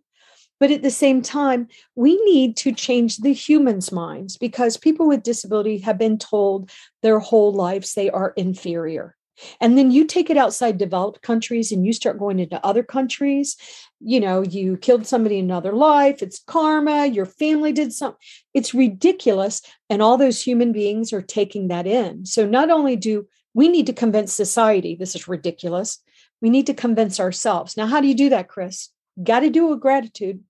[0.59, 5.23] But at the same time, we need to change the humans' minds because people with
[5.23, 6.69] disability have been told
[7.01, 9.15] their whole lives they are inferior.
[9.59, 13.57] And then you take it outside developed countries and you start going into other countries.
[13.99, 18.19] You know, you killed somebody in another life, it's karma, your family did something.
[18.53, 19.61] It's ridiculous.
[19.89, 22.25] And all those human beings are taking that in.
[22.25, 25.99] So not only do we need to convince society this is ridiculous,
[26.41, 27.77] we need to convince ourselves.
[27.77, 28.89] Now, how do you do that, Chris?
[29.21, 30.43] Got to do a gratitude.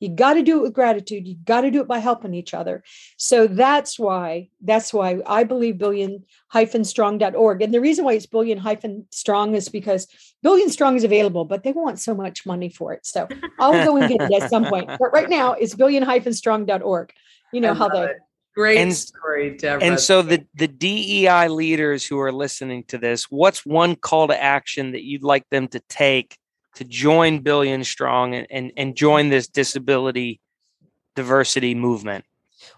[0.00, 1.26] You got to do it with gratitude.
[1.26, 2.82] You got to do it by helping each other.
[3.16, 7.62] So that's why that's why I believe billion hyphen strong.org.
[7.62, 10.08] And the reason why it's billion hyphen strong is because
[10.42, 13.06] billion strong is available, but they want so much money for it.
[13.06, 13.28] So
[13.58, 14.88] I'll go and get it at some point.
[14.88, 17.12] But right now it's billion hyphen strong.org.
[17.52, 18.16] You know how the
[18.54, 19.84] Great and, story, Deborah.
[19.84, 24.40] And so the the DEI leaders who are listening to this, what's one call to
[24.40, 26.38] action that you'd like them to take
[26.76, 30.40] to join Billion Strong and, and, and join this disability
[31.16, 32.24] diversity movement?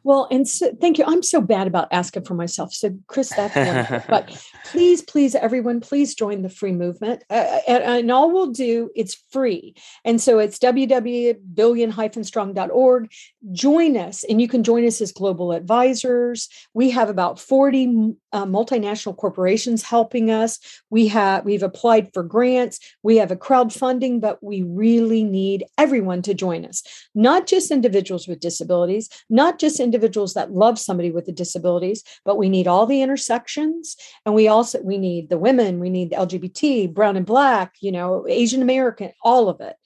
[0.05, 1.05] Well, and so, thank you.
[1.07, 2.73] I'm so bad about asking for myself.
[2.73, 4.31] So, Chris, that's but
[4.65, 7.25] please, please, everyone, please join the free movement.
[7.31, 9.75] Uh, uh and, and, all we'll do, it's free.
[10.05, 13.13] And so it's www.billion-strong.org.
[13.53, 16.49] Join us, and you can join us as global advisors.
[16.75, 20.59] We have about 40 uh, multinational corporations helping us.
[20.91, 22.81] We have we've applied for grants.
[23.03, 26.83] We have a crowdfunding, but we really need everyone to join us.
[27.15, 32.37] Not just individuals with disabilities, not just individuals that love somebody with the disabilities, but
[32.37, 36.17] we need all the intersections, and we also we need the women, we need the
[36.17, 39.77] LGBT, brown and black, you know, Asian American, all of it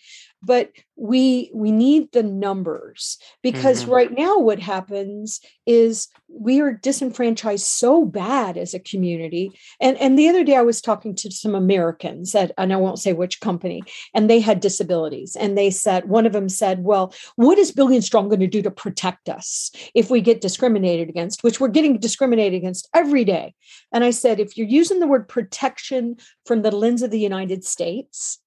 [0.42, 3.92] but we we need the numbers because mm-hmm.
[3.92, 9.50] right now what happens is we are disenfranchised so bad as a community.
[9.80, 12.98] And and the other day i was talking to some americans that and i won't
[12.98, 13.82] say which company
[14.14, 18.02] and they had disabilities and they said one of them said well what is billion
[18.02, 21.42] strong going to do to protect us if we get discriminated against?
[21.42, 23.54] Which we're getting discriminated against every day.
[23.92, 27.64] And i said if you're using the word protection from the lens of the united
[27.64, 28.38] states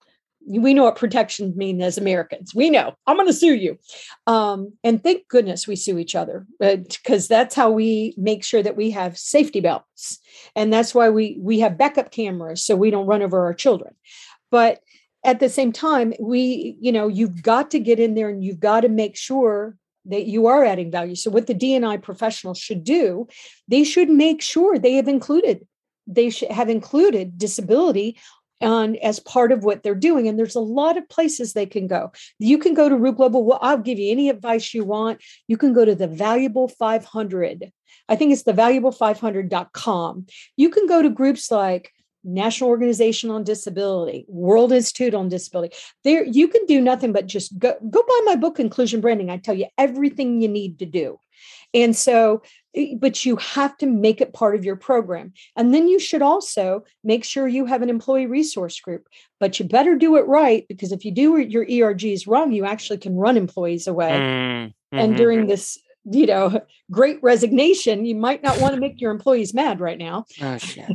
[0.45, 2.53] we know what protection means as Americans.
[2.53, 2.95] We know.
[3.07, 3.77] I'm going to sue you.
[4.27, 8.75] Um, and thank goodness we sue each other because that's how we make sure that
[8.75, 10.19] we have safety belts.
[10.55, 13.93] And that's why we we have backup cameras so we don't run over our children.
[14.51, 14.81] But
[15.25, 18.59] at the same time, we, you know, you've got to get in there and you've
[18.59, 21.15] got to make sure that you are adding value.
[21.15, 23.27] So what the DNI professionals should do,
[23.69, 25.65] they should make sure they have included
[26.07, 28.17] they have included disability
[28.63, 30.27] on as part of what they're doing.
[30.27, 32.11] And there's a lot of places they can go.
[32.39, 33.45] You can go to Ruh Global.
[33.45, 35.21] Well, I'll give you any advice you want.
[35.47, 37.71] You can go to the Valuable 500.
[38.09, 40.25] I think it's the valuable500.com.
[40.57, 41.91] You can go to groups like
[42.23, 45.75] National Organization on Disability, World Institute on Disability.
[46.03, 49.29] There, you can do nothing but just go go buy my book, Inclusion Branding.
[49.29, 51.19] I tell you everything you need to do.
[51.73, 52.43] And so,
[52.75, 55.33] eh, but you have to make it part of your program.
[55.55, 59.07] And then you should also make sure you have an employee resource group.
[59.39, 62.99] But you better do it right because if you do your ERGs wrong, you actually
[62.99, 64.11] can run employees away.
[64.11, 64.97] Mm-hmm.
[64.97, 66.61] And during this you know,
[66.91, 70.25] great resignation, you might not want to make your employees mad right now.
[70.41, 70.89] Oh, shit.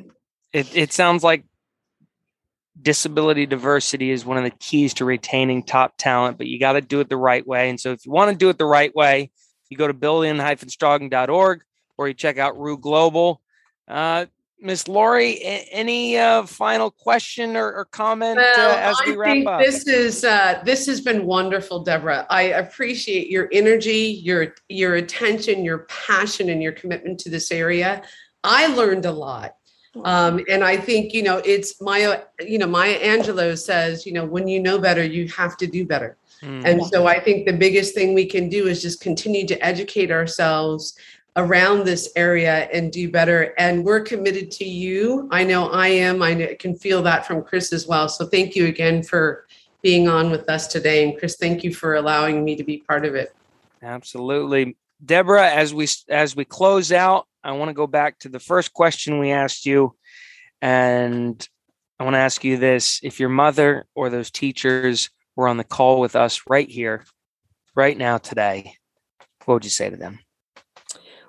[0.53, 1.45] It, it sounds like
[2.81, 6.81] disability diversity is one of the keys to retaining top talent, but you got to
[6.81, 7.69] do it the right way.
[7.69, 9.31] And so if you want to do it the right way,
[9.71, 11.63] you go to billion-strong.org
[11.97, 13.41] or you check out Ruh Global.
[13.87, 14.27] Uh,
[14.61, 15.39] Miss Lori,
[15.71, 19.61] any uh, final question or, or comment well, uh, as we wrap up?
[19.61, 22.27] This is uh, this has been wonderful, Deborah.
[22.29, 28.03] I appreciate your energy, your your attention, your passion, and your commitment to this area.
[28.43, 29.55] I learned a lot.
[30.05, 34.25] Um, and I think, you know, it's Maya, you know, Maya Angelou says, you know,
[34.25, 36.17] when you know better, you have to do better.
[36.43, 36.65] Mm.
[36.65, 40.11] And so I think the biggest thing we can do is just continue to educate
[40.11, 40.97] ourselves
[41.37, 43.55] around this area and do better.
[43.59, 45.29] And we're committed to you.
[45.31, 46.23] I know I am.
[46.23, 48.09] I can feel that from Chris as well.
[48.09, 49.47] So thank you again for
[49.83, 51.09] being on with us today.
[51.09, 53.35] And Chris, thank you for allowing me to be part of it.
[53.83, 54.77] Absolutely.
[55.05, 58.73] Deborah, as we as we close out, I want to go back to the first
[58.73, 59.95] question we asked you.
[60.61, 61.49] And
[62.01, 65.65] I want to ask you this if your mother or those teachers were on the
[65.65, 67.05] call with us right here,
[67.77, 68.75] right now, today,
[69.45, 70.19] what would you say to them?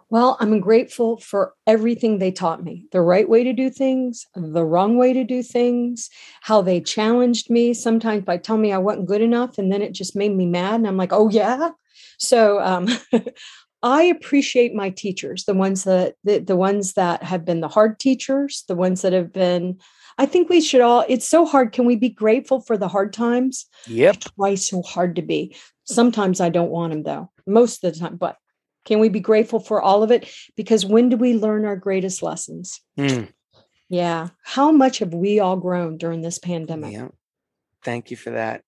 [0.09, 4.65] Well, I'm grateful for everything they taught me the right way to do things, the
[4.65, 6.09] wrong way to do things,
[6.41, 9.59] how they challenged me sometimes by telling me I wasn't good enough.
[9.59, 10.73] And then it just made me mad.
[10.79, 11.69] And I'm like, oh, yeah.
[12.17, 12.87] So um,
[13.83, 17.99] I appreciate my teachers, the ones that the, the ones that have been the hard
[17.99, 19.77] teachers, the ones that have been
[20.19, 21.71] I think we should all, it's so hard.
[21.71, 23.65] Can we be grateful for the hard times?
[23.87, 24.15] Yep.
[24.15, 25.55] I try so hard to be.
[25.85, 28.35] Sometimes I don't want them though, most of the time, but
[28.83, 30.29] can we be grateful for all of it?
[30.57, 32.81] Because when do we learn our greatest lessons?
[32.97, 33.29] Mm.
[33.87, 34.27] Yeah.
[34.43, 36.91] How much have we all grown during this pandemic?
[36.91, 37.07] Yeah.
[37.85, 38.63] Thank you for that.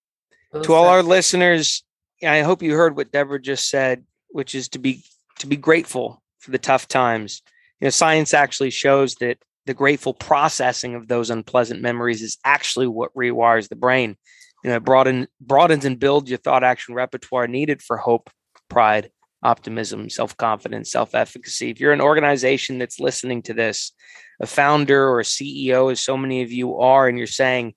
[0.54, 1.84] Well, to all our listeners,
[2.24, 5.04] I hope you heard what Deborah just said, which is to be
[5.40, 7.42] to be grateful for the tough times.
[7.82, 12.88] You know, science actually shows that the grateful processing of those unpleasant memories is actually
[12.88, 14.18] what rewires the brain.
[14.64, 18.30] you know, broaden, broadens and builds your thought action repertoire needed for hope,
[18.70, 19.12] pride,
[19.44, 21.70] optimism, self confidence, self efficacy.
[21.70, 23.92] If you're an organization that's listening to this,
[24.40, 27.74] a founder or a CEO, as so many of you are, and you're saying,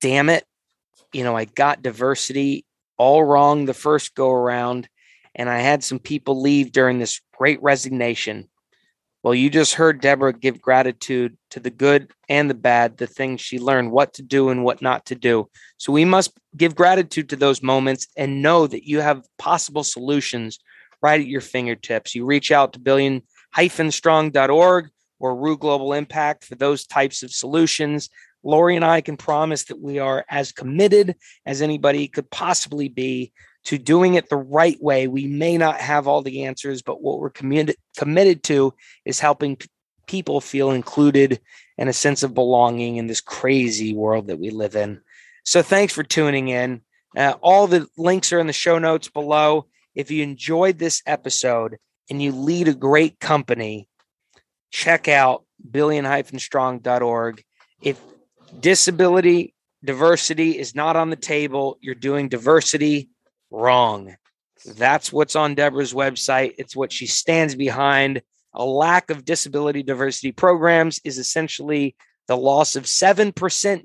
[0.00, 0.44] damn it,
[1.12, 2.64] you know, I got diversity
[2.96, 4.88] all wrong the first go around,
[5.34, 8.48] and I had some people leave during this great resignation.
[9.22, 13.40] Well, you just heard Deborah give gratitude to the good and the bad, the things
[13.40, 15.50] she learned, what to do and what not to do.
[15.76, 20.60] So we must give gratitude to those moments and know that you have possible solutions
[21.02, 22.14] right at your fingertips.
[22.14, 24.88] You reach out to billion-strong.org
[25.18, 28.08] or Ruh Global Impact for those types of solutions.
[28.44, 33.32] Lori and I can promise that we are as committed as anybody could possibly be
[33.68, 35.08] to doing it the right way.
[35.08, 38.72] We may not have all the answers, but what we're committed committed to
[39.04, 39.68] is helping p-
[40.06, 41.38] people feel included
[41.76, 45.02] and a sense of belonging in this crazy world that we live in.
[45.44, 46.80] So thanks for tuning in.
[47.14, 49.66] Uh, all the links are in the show notes below.
[49.94, 51.76] If you enjoyed this episode
[52.08, 53.86] and you lead a great company,
[54.70, 57.44] check out billion-strong.org.
[57.82, 58.00] If
[58.58, 59.54] disability
[59.84, 63.10] diversity is not on the table, you're doing diversity
[63.50, 64.16] wrong.
[64.64, 66.54] That's what's on Deborah's website.
[66.58, 68.22] It's what she stands behind.
[68.54, 71.94] A lack of disability diversity programs is essentially
[72.26, 73.32] the loss of 7%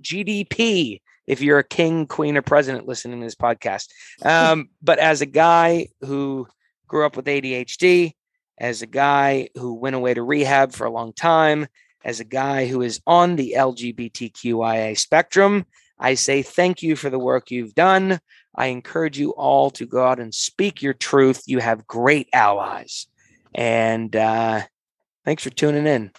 [0.02, 3.88] GDP if you're a king, queen, or president listening to this podcast.
[4.24, 6.48] Um, but as a guy who
[6.88, 8.14] grew up with ADHD,
[8.58, 11.68] as a guy who went away to rehab for a long time,
[12.04, 15.66] as a guy who is on the LGBTQIA spectrum,
[15.98, 18.20] I say thank you for the work you've done.
[18.56, 21.44] I encourage you all to go out and speak your truth.
[21.48, 23.08] You have great allies.
[23.54, 24.62] And uh,
[25.26, 26.12] thanks for tuning in.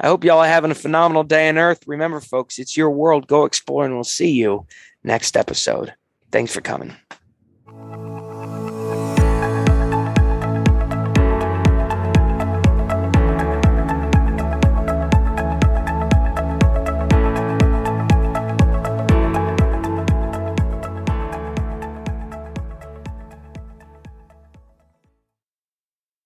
[0.00, 1.86] I hope y'all are having a phenomenal day on Earth.
[1.86, 3.28] Remember, folks, it's your world.
[3.28, 4.66] Go explore, and we'll see you
[5.04, 5.94] next episode.
[6.32, 6.96] Thanks for coming.